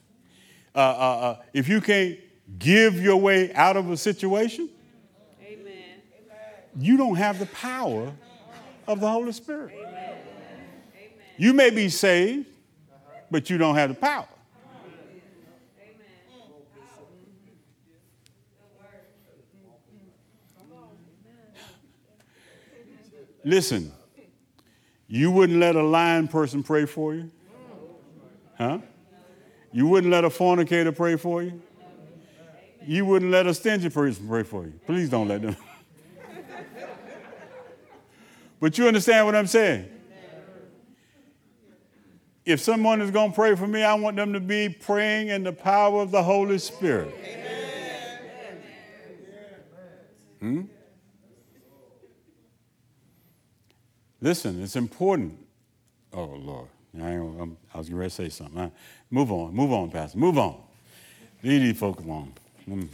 Uh, 0.74 0.78
uh, 0.78 0.82
uh, 0.82 1.42
if 1.52 1.68
you 1.68 1.80
can't 1.80 2.18
give 2.58 3.00
your 3.00 3.16
way 3.16 3.52
out 3.54 3.76
of 3.76 3.90
a 3.90 3.96
situation, 3.96 4.68
Amen. 5.42 6.00
you 6.76 6.96
don't 6.96 7.16
have 7.16 7.38
the 7.38 7.46
power 7.46 8.12
of 8.86 9.00
the 9.00 9.08
Holy 9.08 9.32
Spirit. 9.32 9.74
Amen. 9.78 10.16
You 11.36 11.54
may 11.54 11.70
be 11.70 11.88
saved, 11.88 12.46
but 13.30 13.48
you 13.48 13.58
don't 13.58 13.74
have 13.74 13.88
the 13.88 13.94
power. 13.94 14.26
Listen, 23.42 23.90
you 25.08 25.30
wouldn't 25.30 25.58
let 25.58 25.74
a 25.74 25.82
lying 25.82 26.28
person 26.28 26.62
pray 26.62 26.84
for 26.84 27.14
you? 27.14 27.30
Huh? 28.60 28.78
You 29.72 29.86
wouldn't 29.86 30.12
let 30.12 30.22
a 30.22 30.28
fornicator 30.28 30.92
pray 30.92 31.16
for 31.16 31.42
you? 31.42 31.62
You 32.86 33.06
wouldn't 33.06 33.30
let 33.30 33.46
a 33.46 33.54
stingy 33.54 33.88
person 33.88 34.28
pray 34.28 34.42
for 34.42 34.64
you. 34.64 34.74
Please 34.84 35.08
don't 35.08 35.28
let 35.28 35.40
them. 35.40 35.56
but 38.60 38.76
you 38.76 38.86
understand 38.86 39.24
what 39.24 39.34
I'm 39.34 39.46
saying? 39.46 39.88
If 42.44 42.60
someone 42.60 43.00
is 43.00 43.10
going 43.10 43.30
to 43.30 43.34
pray 43.34 43.54
for 43.54 43.66
me, 43.66 43.82
I 43.82 43.94
want 43.94 44.16
them 44.16 44.34
to 44.34 44.40
be 44.40 44.68
praying 44.68 45.28
in 45.28 45.42
the 45.42 45.54
power 45.54 46.02
of 46.02 46.10
the 46.10 46.22
Holy 46.22 46.58
Spirit. 46.58 47.14
Hmm? 50.38 50.62
Listen, 54.20 54.62
it's 54.62 54.76
important. 54.76 55.38
Oh, 56.12 56.24
Lord. 56.24 56.68
I, 56.98 57.14
I 57.74 57.78
was 57.78 57.90
ready 57.92 58.10
to 58.10 58.14
say 58.14 58.28
something. 58.28 58.70
Move 59.10 59.30
on, 59.30 59.54
move 59.54 59.72
on, 59.72 59.90
Pastor, 59.90 60.18
move 60.18 60.38
on. 60.38 60.60
Leave 61.42 61.60
these 61.60 61.78
folks 61.78 62.02
alone. 62.02 62.32
Mm. 62.68 62.88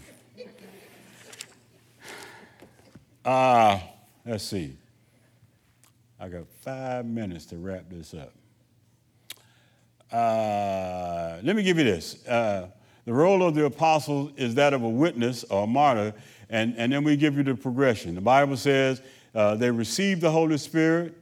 Uh, 3.25 3.79
let's 4.27 4.45
see. 4.45 4.77
I 6.19 6.29
got 6.29 6.47
five 6.63 7.05
minutes 7.05 7.47
to 7.47 7.57
wrap 7.57 7.85
this 7.91 8.15
up. 8.15 8.33
Uh, 10.11 11.39
let 11.43 11.57
me 11.57 11.63
give 11.63 11.79
you 11.79 11.85
this. 11.85 12.27
Uh, 12.27 12.69
the 13.05 13.13
role 13.13 13.43
of 13.43 13.55
the 13.55 13.65
apostle 13.65 14.33
is 14.37 14.55
that 14.55 14.73
of 14.73 14.83
a 14.83 14.89
witness 14.89 15.45
or 15.45 15.65
a 15.65 15.67
martyr, 15.67 16.15
and, 16.49 16.75
and 16.77 16.93
then 16.93 17.05
we 17.05 17.17
give 17.17 17.37
you 17.37 17.43
the 17.43 17.55
progression. 17.55 18.15
The 18.15 18.21
Bible 18.21 18.57
says 18.57 19.03
uh, 19.35 19.57
they 19.57 19.71
received 19.71 20.21
the 20.21 20.31
Holy 20.31 20.59
Spirit, 20.59 21.15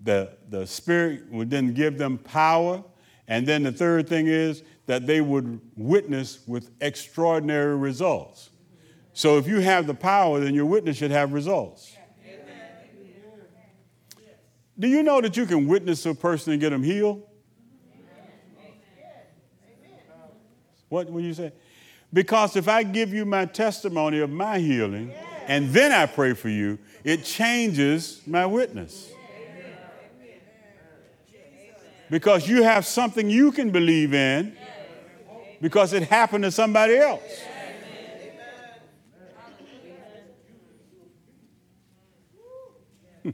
the, 0.00 0.36
the 0.48 0.66
Spirit 0.66 1.30
would 1.30 1.50
then 1.50 1.74
give 1.74 1.98
them 1.98 2.18
power. 2.18 2.82
And 3.26 3.46
then 3.46 3.62
the 3.62 3.72
third 3.72 4.08
thing 4.08 4.26
is 4.26 4.62
that 4.86 5.06
they 5.06 5.20
would 5.20 5.60
witness 5.76 6.40
with 6.46 6.70
extraordinary 6.80 7.76
results. 7.76 8.50
So 9.12 9.36
if 9.36 9.46
you 9.46 9.60
have 9.60 9.86
the 9.86 9.94
power, 9.94 10.40
then 10.40 10.54
your 10.54 10.66
witness 10.66 10.96
should 10.96 11.10
have 11.10 11.32
results. 11.32 11.94
Do 14.78 14.86
you 14.86 15.02
know 15.02 15.20
that 15.20 15.36
you 15.36 15.44
can 15.44 15.66
witness 15.66 16.06
a 16.06 16.14
person 16.14 16.52
and 16.52 16.60
get 16.60 16.70
them 16.70 16.84
healed? 16.84 17.24
What 20.88 21.10
will 21.10 21.20
you 21.20 21.34
say? 21.34 21.52
Because 22.12 22.56
if 22.56 22.68
I 22.68 22.82
give 22.82 23.12
you 23.12 23.26
my 23.26 23.44
testimony 23.44 24.20
of 24.20 24.30
my 24.30 24.58
healing 24.58 25.12
and 25.46 25.68
then 25.70 25.92
I 25.92 26.06
pray 26.06 26.32
for 26.32 26.48
you, 26.48 26.78
it 27.04 27.24
changes 27.24 28.22
my 28.26 28.46
witness 28.46 29.12
because 32.10 32.48
you 32.48 32.62
have 32.62 32.86
something 32.86 33.28
you 33.28 33.52
can 33.52 33.70
believe 33.70 34.14
in 34.14 34.56
because 35.60 35.92
it 35.92 36.04
happened 36.04 36.44
to 36.44 36.50
somebody 36.50 36.96
else. 36.96 37.22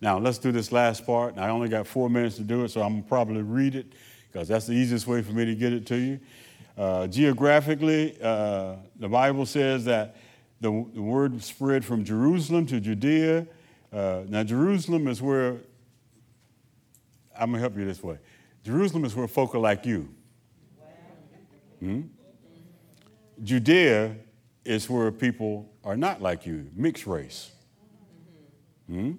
Now, 0.00 0.18
let's 0.18 0.36
do 0.36 0.52
this 0.52 0.70
last 0.70 1.06
part. 1.06 1.38
I 1.38 1.48
only 1.48 1.70
got 1.70 1.86
four 1.86 2.10
minutes 2.10 2.36
to 2.36 2.42
do 2.42 2.62
it, 2.64 2.68
so 2.68 2.82
I'm 2.82 2.90
going 2.90 3.02
to 3.04 3.08
probably 3.08 3.40
read 3.40 3.74
it 3.74 3.86
because 4.30 4.48
that's 4.48 4.66
the 4.66 4.74
easiest 4.74 5.06
way 5.06 5.22
for 5.22 5.32
me 5.32 5.46
to 5.46 5.54
get 5.54 5.72
it 5.72 5.86
to 5.86 5.96
you. 5.96 6.20
Uh, 6.76 7.06
geographically, 7.06 8.18
uh, 8.22 8.74
the 8.96 9.08
Bible 9.08 9.46
says 9.46 9.86
that 9.86 10.16
the, 10.60 10.68
the 10.92 11.00
word 11.00 11.42
spread 11.42 11.86
from 11.86 12.04
Jerusalem 12.04 12.66
to 12.66 12.80
Judea 12.80 13.46
uh, 13.94 14.24
now, 14.28 14.42
Jerusalem 14.42 15.06
is 15.06 15.22
where, 15.22 15.58
I'm 17.38 17.50
going 17.50 17.54
to 17.54 17.60
help 17.60 17.76
you 17.76 17.84
this 17.84 18.02
way. 18.02 18.18
Jerusalem 18.64 19.04
is 19.04 19.14
where 19.14 19.28
folk 19.28 19.54
are 19.54 19.58
like 19.58 19.86
you. 19.86 20.08
Hmm? 21.78 22.02
Judea 23.42 24.16
is 24.64 24.88
where 24.88 25.12
people 25.12 25.70
are 25.84 25.96
not 25.96 26.20
like 26.20 26.46
you, 26.46 26.70
mixed 26.74 27.06
race. 27.06 27.52
Hmm? 28.88 29.12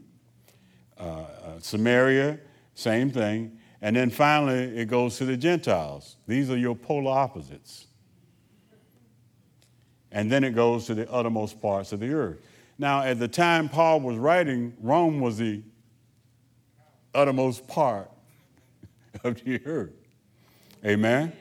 Uh, 0.97 1.03
uh, 1.03 1.25
Samaria, 1.59 2.39
same 2.73 3.11
thing. 3.11 3.57
And 3.81 3.95
then 3.95 4.09
finally, 4.09 4.77
it 4.77 4.85
goes 4.85 5.17
to 5.17 5.25
the 5.25 5.37
Gentiles. 5.37 6.17
These 6.27 6.49
are 6.49 6.57
your 6.57 6.75
polar 6.75 7.11
opposites. 7.11 7.87
And 10.11 10.31
then 10.31 10.43
it 10.43 10.55
goes 10.55 10.85
to 10.87 10.95
the 10.95 11.11
uttermost 11.11 11.61
parts 11.61 11.91
of 11.91 11.99
the 11.99 12.11
earth. 12.13 12.39
Now, 12.77 13.03
at 13.03 13.19
the 13.19 13.27
time 13.27 13.69
Paul 13.69 14.01
was 14.01 14.17
writing, 14.17 14.73
Rome 14.81 15.21
was 15.21 15.37
the 15.37 15.61
uttermost 17.13 17.67
part 17.67 18.11
of 19.23 19.41
the 19.43 19.65
earth. 19.65 19.93
Amen? 20.85 21.31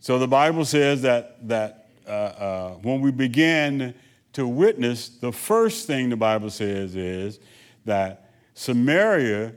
So 0.00 0.18
the 0.18 0.28
Bible 0.28 0.64
says 0.64 1.02
that, 1.02 1.48
that 1.48 1.88
uh, 2.06 2.10
uh, 2.10 2.70
when 2.82 3.00
we 3.00 3.10
begin 3.10 3.94
to 4.34 4.46
witness, 4.46 5.08
the 5.08 5.32
first 5.32 5.86
thing 5.86 6.08
the 6.08 6.16
Bible 6.16 6.50
says 6.50 6.94
is 6.94 7.40
that 7.84 8.30
Samaria 8.54 9.52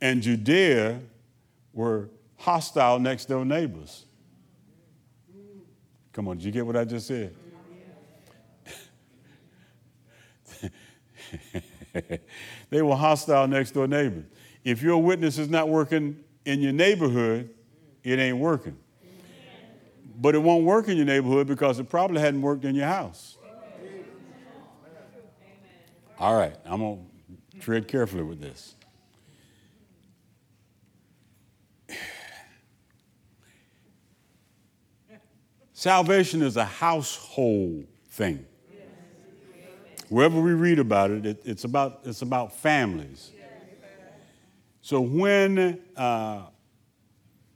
and 0.00 0.22
Judea 0.22 1.00
were 1.72 2.10
hostile 2.36 2.98
next 2.98 3.26
door 3.26 3.44
neighbors. 3.44 4.04
Come 6.12 6.28
on, 6.28 6.38
did 6.38 6.46
you 6.46 6.52
get 6.52 6.66
what 6.66 6.76
I 6.76 6.84
just 6.84 7.06
said? 7.06 7.34
they 12.70 12.82
were 12.82 12.96
hostile 12.96 13.46
next 13.46 13.72
door 13.72 13.86
neighbors. 13.86 14.24
If 14.64 14.82
your 14.82 15.02
witness 15.02 15.38
is 15.38 15.48
not 15.48 15.68
working 15.68 16.22
in 16.44 16.60
your 16.60 16.72
neighborhood, 16.72 17.50
it 18.02 18.18
ain't 18.18 18.38
working. 18.38 18.76
But 20.18 20.34
it 20.34 20.38
won't 20.38 20.64
work 20.64 20.88
in 20.88 20.96
your 20.96 21.06
neighborhood 21.06 21.46
because 21.46 21.78
it 21.78 21.88
probably 21.88 22.20
hadn't 22.20 22.42
worked 22.42 22.64
in 22.64 22.74
your 22.74 22.86
house. 22.86 23.36
All 26.18 26.34
right, 26.34 26.56
I'm 26.64 26.80
going 26.80 27.06
to 27.52 27.58
tread 27.60 27.86
carefully 27.86 28.22
with 28.22 28.40
this. 28.40 28.74
Salvation 35.74 36.40
is 36.40 36.56
a 36.56 36.64
household 36.64 37.84
thing. 38.08 38.46
Wherever 40.08 40.40
we 40.40 40.52
read 40.52 40.78
about 40.78 41.10
it, 41.10 41.26
it 41.26 41.42
it's, 41.44 41.64
about, 41.64 42.00
it's 42.04 42.22
about 42.22 42.54
families. 42.54 43.32
So 44.80 45.00
when 45.00 45.80
uh, 45.96 46.42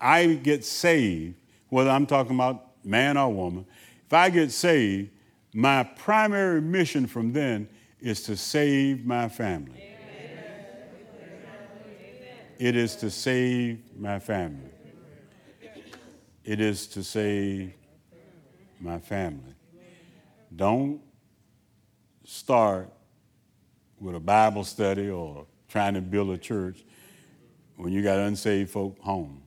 I 0.00 0.26
get 0.26 0.64
saved, 0.64 1.36
whether 1.68 1.90
I'm 1.90 2.06
talking 2.06 2.34
about 2.34 2.84
man 2.84 3.16
or 3.16 3.32
woman, 3.32 3.66
if 4.04 4.12
I 4.12 4.30
get 4.30 4.50
saved, 4.50 5.10
my 5.54 5.84
primary 5.84 6.60
mission 6.60 7.06
from 7.06 7.32
then 7.32 7.68
is 8.00 8.22
to 8.24 8.36
save 8.36 9.04
my 9.04 9.28
family. 9.28 9.84
It 12.58 12.76
is 12.76 12.96
to 12.96 13.10
save 13.10 13.80
my 13.96 14.18
family. 14.18 14.70
It 16.44 16.60
is 16.60 16.86
to 16.88 17.04
save 17.04 17.74
my 18.80 18.98
family. 18.98 19.54
Don't 20.54 21.00
start 22.30 22.88
with 23.98 24.14
a 24.14 24.20
Bible 24.20 24.62
study 24.62 25.10
or 25.10 25.46
trying 25.68 25.94
to 25.94 26.00
build 26.00 26.30
a 26.30 26.38
church 26.38 26.84
when 27.76 27.92
you 27.92 28.04
got 28.04 28.18
unsaved 28.18 28.70
folk 28.70 28.96
home. 29.00 29.42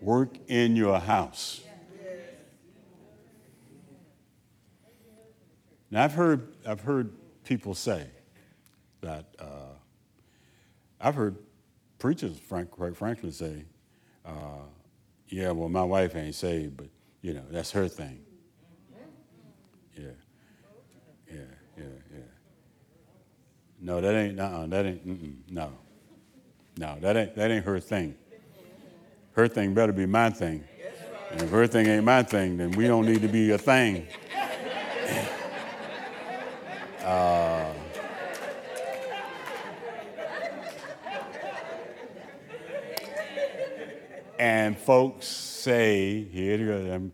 Work 0.00 0.38
in 0.48 0.74
your 0.74 0.98
house. 0.98 1.60
Now 5.90 6.04
I've 6.04 6.14
heard 6.14 6.54
I've 6.66 6.80
heard 6.80 7.12
people 7.44 7.74
say 7.74 8.06
that 9.02 9.26
uh, 9.38 9.74
I've 10.98 11.14
heard 11.14 11.36
preachers, 11.98 12.38
frank, 12.38 12.70
quite 12.70 12.96
frankly, 12.96 13.32
say, 13.32 13.64
uh, 14.24 14.64
"Yeah, 15.28 15.50
well, 15.50 15.68
my 15.68 15.84
wife 15.84 16.16
ain't 16.16 16.34
saved, 16.34 16.78
but 16.78 16.86
you 17.22 17.34
know 17.34 17.44
that's 17.50 17.70
her 17.72 17.88
thing." 17.88 18.20
Yeah, 19.96 20.08
yeah, 21.30 21.40
yeah, 21.76 21.84
yeah. 22.12 22.18
No, 23.80 24.00
that 24.00 24.14
ain't. 24.14 24.38
Uh-uh, 24.40 24.66
that 24.66 24.86
ain't. 24.86 25.50
no, 25.50 25.72
no, 26.76 26.96
that 27.00 27.16
ain't. 27.16 27.34
That 27.34 27.50
ain't 27.50 27.64
her 27.64 27.80
thing. 27.80 28.14
Her 29.32 29.48
thing 29.48 29.74
better 29.74 29.92
be 29.92 30.06
my 30.06 30.30
thing. 30.30 30.64
And 31.30 31.42
if 31.42 31.50
her 31.50 31.66
thing 31.66 31.86
ain't 31.86 32.04
my 32.04 32.22
thing, 32.22 32.56
then 32.56 32.72
we 32.72 32.86
don't 32.86 33.06
need 33.06 33.22
to 33.22 33.28
be 33.28 33.50
a 33.52 33.58
thing. 33.58 34.06
Uh, 37.02 37.59
and 44.40 44.78
folks 44.78 45.26
say, 45.26 46.24
here 46.24 46.54
it 46.54 46.64
goes. 46.64 47.10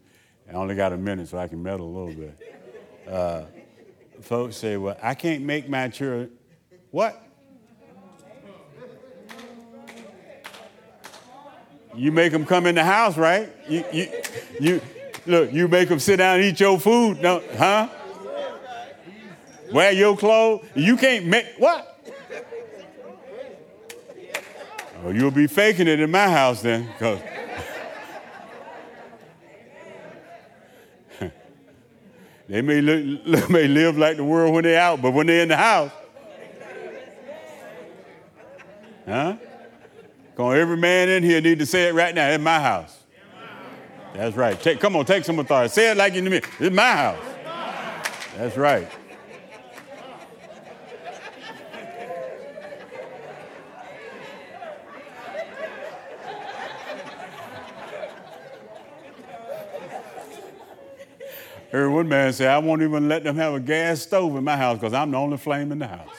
I 0.48 0.52
only 0.52 0.76
got 0.76 0.92
a 0.92 0.96
minute, 0.96 1.26
so 1.26 1.38
I 1.38 1.48
can 1.48 1.60
meddle 1.60 1.84
a 1.84 1.94
little 1.98 2.14
bit. 2.14 2.56
Uh, 3.10 3.42
folks 4.20 4.56
say, 4.56 4.76
well, 4.76 4.96
I 5.02 5.14
can't 5.14 5.42
make 5.42 5.68
my 5.68 5.88
children. 5.88 6.30
What? 6.92 7.20
You 11.96 12.12
make 12.12 12.30
them 12.30 12.46
come 12.46 12.66
in 12.66 12.76
the 12.76 12.84
house, 12.84 13.16
right? 13.16 13.52
You, 13.68 13.84
you, 13.92 14.08
you, 14.60 14.80
look, 15.26 15.52
you 15.52 15.66
make 15.66 15.88
them 15.88 15.98
sit 15.98 16.18
down 16.18 16.36
and 16.36 16.44
eat 16.44 16.60
your 16.60 16.78
food, 16.78 17.20
no, 17.20 17.42
huh? 17.58 17.88
Wear 19.72 19.90
your 19.90 20.16
clothes. 20.16 20.64
You 20.76 20.96
can't 20.96 21.26
make 21.26 21.46
what? 21.58 21.95
Oh, 25.06 25.10
you'll 25.10 25.30
be 25.30 25.46
faking 25.46 25.86
it 25.86 26.00
in 26.00 26.10
my 26.10 26.28
house 26.28 26.62
then, 26.62 26.88
they 32.48 32.60
may, 32.60 32.80
look, 32.80 33.48
may 33.48 33.68
live 33.68 33.96
like 33.96 34.16
the 34.16 34.24
world 34.24 34.52
when 34.52 34.64
they're 34.64 34.80
out, 34.80 35.00
but 35.00 35.12
when 35.12 35.28
they're 35.28 35.44
in 35.44 35.48
the 35.48 35.56
house, 35.56 35.92
huh? 39.04 39.36
Because 40.32 40.58
every 40.58 40.76
man 40.76 41.08
in 41.08 41.22
here 41.22 41.40
need 41.40 41.60
to 41.60 41.66
say 41.66 41.88
it 41.88 41.94
right 41.94 42.12
now. 42.12 42.28
In 42.30 42.42
my 42.42 42.58
house. 42.58 42.98
That's 44.12 44.34
right. 44.34 44.60
Take, 44.60 44.80
come 44.80 44.96
on, 44.96 45.04
take 45.04 45.24
some 45.24 45.38
authority. 45.38 45.72
Say 45.72 45.92
it 45.92 45.96
like 45.96 46.14
you 46.14 46.22
mean. 46.22 46.42
It's 46.58 46.74
my 46.74 46.96
house. 46.96 47.24
That's 48.36 48.56
right. 48.56 48.90
Heard 61.70 61.90
one 61.90 62.08
man 62.08 62.32
say, 62.32 62.46
I 62.46 62.58
won't 62.58 62.82
even 62.82 63.08
let 63.08 63.24
them 63.24 63.36
have 63.36 63.54
a 63.54 63.60
gas 63.60 64.02
stove 64.02 64.36
in 64.36 64.44
my 64.44 64.56
house 64.56 64.78
because 64.78 64.94
I'm 64.94 65.10
the 65.10 65.18
only 65.18 65.36
flame 65.36 65.72
in 65.72 65.78
the 65.78 65.86
house. 65.86 66.10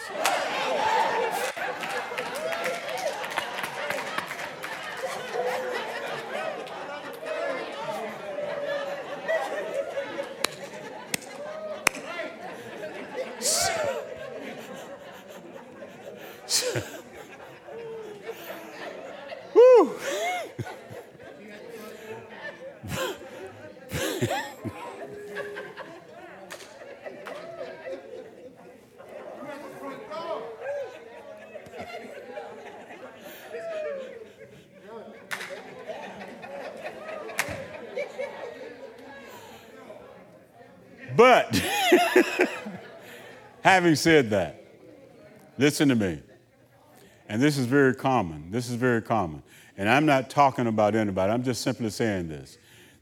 But 41.17 41.63
having 43.87 43.95
said 43.95 44.29
that, 44.31 44.61
listen 45.57 45.87
to 45.87 45.95
me. 45.95 46.19
And 47.29 47.41
this 47.41 47.57
is 47.57 47.65
very 47.65 47.95
common. 47.95 48.51
This 48.51 48.69
is 48.69 48.75
very 48.75 49.01
common. 49.01 49.41
And 49.77 49.87
I'm 49.87 50.05
not 50.05 50.29
talking 50.29 50.67
about 50.67 50.93
anybody. 50.93 51.31
I'm 51.31 51.43
just 51.43 51.61
simply 51.61 51.89
saying 51.89 52.27
this 52.27 52.57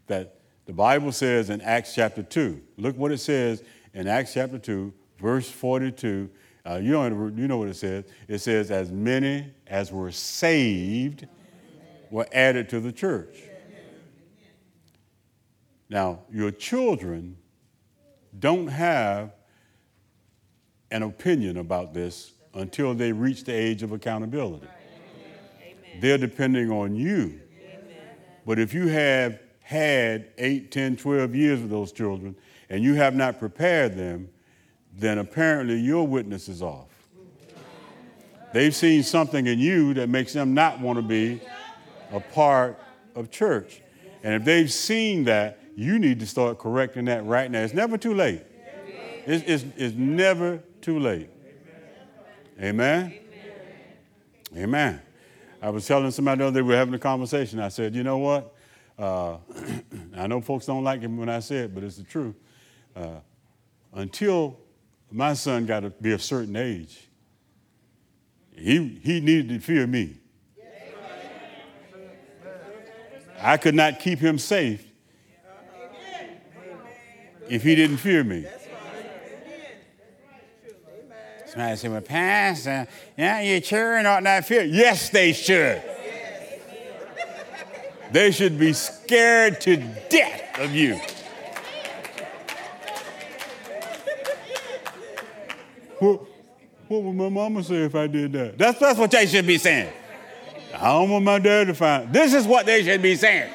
that 0.06 0.36
the 0.68 0.74
Bible 0.74 1.12
says 1.12 1.50
in 1.50 1.60
Acts 1.62 1.96
chapter 1.96 2.22
2, 2.22 2.62
look 2.78 2.96
what 2.98 3.12
it 3.12 3.18
says 3.18 3.64
in 3.96 4.08
Acts 4.08 4.36
chapter 4.36 4.60
2, 4.60 4.94
verse 5.18 5.50
42. 5.50 6.30
Uh, 6.68 6.76
you, 6.76 6.92
know, 6.92 7.32
you 7.36 7.48
know 7.48 7.58
what 7.58 7.70
it 7.70 7.76
says. 7.76 8.06
It 8.28 8.38
says, 8.40 8.70
As 8.70 8.92
many 8.92 9.52
as 9.66 9.92
were 9.92 10.12
saved 10.12 11.26
were 12.12 12.28
added 12.32 12.70
to 12.70 12.80
the 12.80 12.92
church. 12.92 13.40
Now, 15.90 16.20
your 16.32 16.52
children 16.52 17.38
don't 18.38 18.68
have 18.68 19.32
an 20.92 21.04
opinion 21.04 21.58
about 21.58 21.94
this 21.94 22.34
until 22.54 22.94
they 22.94 23.12
reach 23.12 23.44
the 23.44 23.54
age 23.54 23.84
of 23.84 23.92
accountability. 23.92 24.68
Amen. 24.68 26.00
They're 26.00 26.18
depending 26.18 26.72
on 26.72 26.96
you. 26.96 27.40
Amen. 27.60 27.82
But 28.46 28.60
if 28.60 28.74
you 28.74 28.88
have 28.88 29.40
had 29.62 30.30
8, 30.38 30.72
10, 30.72 30.98
12 30.98 31.36
years 31.36 31.60
with 31.60 31.70
those 31.70 31.92
children 31.92 32.36
and 32.70 32.84
you 32.84 32.94
have 32.94 33.16
not 33.16 33.40
prepared 33.40 33.98
them, 33.98 34.30
then 34.94 35.18
apparently 35.18 35.76
your 35.76 36.08
witness 36.08 36.48
is 36.48 36.62
off. 36.62 36.88
They've 38.54 38.74
seen 38.74 39.04
something 39.04 39.48
in 39.48 39.60
you 39.60 39.94
that 39.96 40.08
makes 40.08 40.32
them 40.32 40.54
not 40.54 40.80
want 40.80 40.98
to 40.98 41.02
be 41.02 41.42
a 42.14 42.22
part 42.22 42.80
of 43.14 43.30
church. 43.30 43.82
And 44.24 44.34
if 44.34 44.46
they've 44.46 44.72
seen 44.72 45.26
that, 45.26 45.60
you 45.76 46.00
need 46.00 46.22
to 46.22 46.26
start 46.26 46.58
correcting 46.58 47.06
that 47.06 47.26
right 47.26 47.52
now. 47.52 47.60
It's 47.64 47.74
never 47.74 47.98
too 47.98 48.14
late. 48.14 48.44
It's, 49.26 49.44
it's, 49.46 49.66
it's 49.76 49.96
never 49.96 50.64
too 50.86 51.00
late. 51.00 51.32
Amen? 52.62 53.12
Amen. 54.56 55.02
I 55.60 55.70
was 55.72 55.88
telling 55.88 56.12
somebody 56.12 56.38
the 56.38 56.46
other 56.46 56.60
day, 56.60 56.62
we 56.62 56.70
were 56.70 56.76
having 56.76 56.94
a 56.94 57.00
conversation. 57.00 57.60
I 57.60 57.70
said, 57.70 57.96
you 57.96 58.04
know 58.04 58.20
what? 58.20 58.54
Uh, 58.96 59.38
I 60.16 60.28
know 60.28 60.42
folks 60.42 60.68
don't 60.68 60.84
like 60.84 61.02
it 61.02 61.08
when 61.08 61.28
I 61.28 61.40
say 61.40 61.56
it, 61.62 61.74
but 61.74 61.84
it's 61.84 61.98
the 61.98 62.04
truth. 62.04 62.36
Uh, 62.96 63.16
until 63.94 64.60
my 65.10 65.34
son 65.34 65.66
got 65.66 65.80
to 65.80 65.90
be 65.90 66.12
a 66.12 66.20
certain 66.20 66.56
age, 66.56 67.08
he, 68.56 69.00
he 69.04 69.20
needed 69.22 69.50
to 69.50 69.60
fear 69.60 69.88
me. 69.88 70.20
I 73.42 73.58
could 73.58 73.74
not 73.74 74.00
keep 74.00 74.20
him 74.20 74.38
safe 74.38 74.86
if 77.50 77.64
he 77.64 77.74
didn't 77.74 77.98
fear 77.98 78.24
me. 78.24 78.46
Somebody 81.56 81.78
said, 81.78 81.92
Well, 81.92 82.02
Pastor, 82.02 82.88
yeah, 83.18 83.40
your 83.40 83.62
children 83.62 84.06
ought 84.06 84.24
not 84.24 84.44
fear. 84.44 84.64
Yes, 84.64 85.10
they 85.10 85.32
should. 85.32 85.82
They 88.12 88.32
should 88.32 88.60
be 88.60 88.74
scared 88.74 89.62
to 89.62 89.78
death 90.10 90.60
of 90.60 90.76
you. 90.76 91.00
What, 96.00 96.22
what 96.90 97.04
would 97.04 97.16
my 97.16 97.30
mama 97.30 97.64
say 97.64 97.84
if 97.84 97.96
I 97.96 98.08
did 98.08 98.34
that? 98.34 98.58
That's, 98.58 98.78
that's 98.78 99.00
what 99.00 99.12
they 99.12 99.26
should 99.26 99.48
be 99.48 99.58
saying. 99.58 99.94
I 100.74 100.92
don't 100.92 101.10
want 101.10 101.24
my 101.24 101.40
dad 101.40 101.68
to 101.68 101.74
find. 101.74 102.12
This 102.12 102.34
is 102.34 102.46
what 102.46 102.66
they 102.66 102.84
should 102.84 103.02
be 103.02 103.16
saying. 103.16 103.50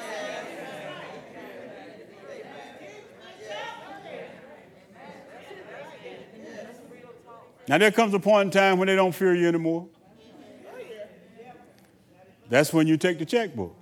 Now 7.71 7.79
there 7.79 7.93
comes 7.93 8.13
a 8.15 8.19
point 8.19 8.47
in 8.47 8.51
time 8.51 8.79
when 8.79 8.89
they 8.89 8.97
don't 8.97 9.15
fear 9.15 9.33
you 9.33 9.47
anymore. 9.47 9.87
That's 12.49 12.73
when 12.73 12.89
you 12.89 12.97
take 12.97 13.21
the 13.21 13.25
checkbook. 13.25 13.77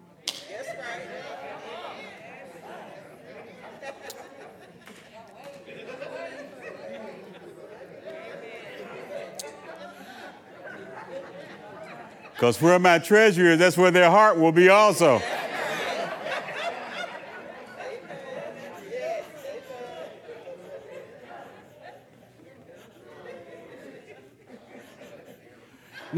Because 12.34 12.60
where 12.60 12.78
my 12.78 12.98
treasure 12.98 13.46
is, 13.46 13.58
that's 13.58 13.78
where 13.78 13.90
their 13.90 14.10
heart 14.10 14.38
will 14.38 14.52
be 14.52 14.68
also. 14.68 15.22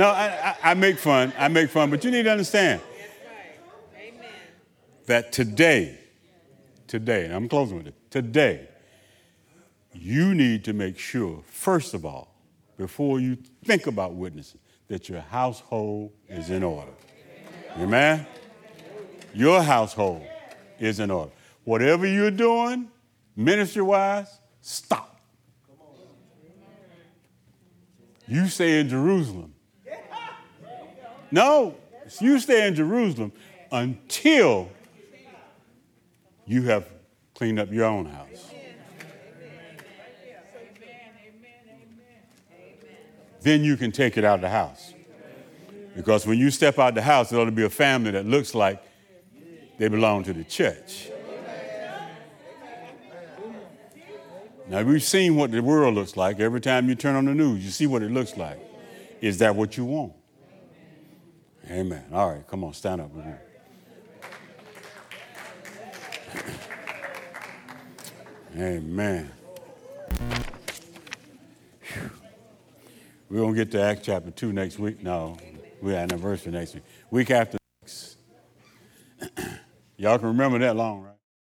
No, 0.00 0.08
I, 0.08 0.56
I, 0.64 0.70
I, 0.70 0.74
make 0.74 0.96
fun. 0.96 1.30
I 1.36 1.48
make 1.48 1.68
fun, 1.68 1.90
but 1.90 2.02
you 2.04 2.10
need 2.10 2.22
to 2.22 2.30
understand 2.30 2.80
that 5.04 5.30
today, 5.30 5.98
today, 6.86 7.26
and 7.26 7.34
I'm 7.34 7.50
closing 7.50 7.76
with 7.76 7.88
it, 7.88 8.10
today, 8.10 8.66
you 9.92 10.34
need 10.34 10.64
to 10.64 10.72
make 10.72 10.98
sure, 10.98 11.42
first 11.44 11.92
of 11.92 12.06
all, 12.06 12.34
before 12.78 13.20
you 13.20 13.36
think 13.66 13.88
about 13.88 14.14
witnessing, 14.14 14.58
that 14.88 15.10
your 15.10 15.20
household 15.20 16.12
is 16.30 16.48
in 16.48 16.62
order. 16.62 16.92
Amen? 17.76 18.26
Your 19.34 19.62
household 19.62 20.22
is 20.78 20.98
in 20.98 21.10
order. 21.10 21.32
Whatever 21.64 22.06
you're 22.06 22.30
doing, 22.30 22.88
ministry 23.36 23.82
wise, 23.82 24.40
stop. 24.62 25.20
You 28.26 28.48
say 28.48 28.80
in 28.80 28.88
Jerusalem. 28.88 29.52
No, 31.30 31.76
you 32.20 32.38
stay 32.40 32.66
in 32.66 32.74
Jerusalem 32.74 33.32
until 33.70 34.68
you 36.46 36.62
have 36.62 36.88
cleaned 37.34 37.58
up 37.58 37.70
your 37.70 37.84
own 37.84 38.06
house. 38.06 38.50
then 43.42 43.64
you 43.64 43.76
can 43.76 43.90
take 43.90 44.16
it 44.16 44.24
out 44.24 44.36
of 44.36 44.40
the 44.42 44.50
house. 44.50 44.94
Because 45.96 46.26
when 46.26 46.38
you 46.38 46.50
step 46.50 46.78
out 46.78 46.94
the 46.94 47.02
house, 47.02 47.30
there 47.30 47.40
ought 47.40 47.46
to 47.46 47.50
be 47.50 47.64
a 47.64 47.70
family 47.70 48.10
that 48.12 48.26
looks 48.26 48.54
like 48.54 48.82
they 49.78 49.88
belong 49.88 50.22
to 50.24 50.32
the 50.32 50.44
church. 50.44 51.10
Now, 54.68 54.82
we've 54.82 55.02
seen 55.02 55.34
what 55.34 55.50
the 55.50 55.60
world 55.60 55.96
looks 55.96 56.16
like. 56.16 56.38
Every 56.38 56.60
time 56.60 56.88
you 56.88 56.94
turn 56.94 57.16
on 57.16 57.24
the 57.24 57.34
news, 57.34 57.64
you 57.64 57.70
see 57.70 57.88
what 57.88 58.02
it 58.02 58.10
looks 58.10 58.36
like. 58.36 58.60
Is 59.20 59.38
that 59.38 59.56
what 59.56 59.76
you 59.76 59.84
want? 59.84 60.12
Amen. 61.70 62.04
All 62.12 62.30
right, 62.32 62.46
come 62.46 62.64
on, 62.64 62.74
stand 62.74 63.00
up. 63.00 63.12
Amen. 68.56 69.30
We're 73.28 73.38
going 73.38 73.54
to 73.54 73.64
get 73.64 73.70
to 73.70 73.80
Acts 73.80 74.00
chapter 74.02 74.32
2 74.32 74.52
next 74.52 74.80
week. 74.80 75.04
No, 75.04 75.36
we're 75.80 75.94
anniversary 75.94 76.50
next 76.50 76.74
week. 76.74 76.82
Week 77.12 77.30
after 77.30 77.58
next. 77.80 78.16
Y'all 79.96 80.18
can 80.18 80.26
remember 80.26 80.58
that 80.58 80.74
long, 80.74 81.02
right? 81.04 81.09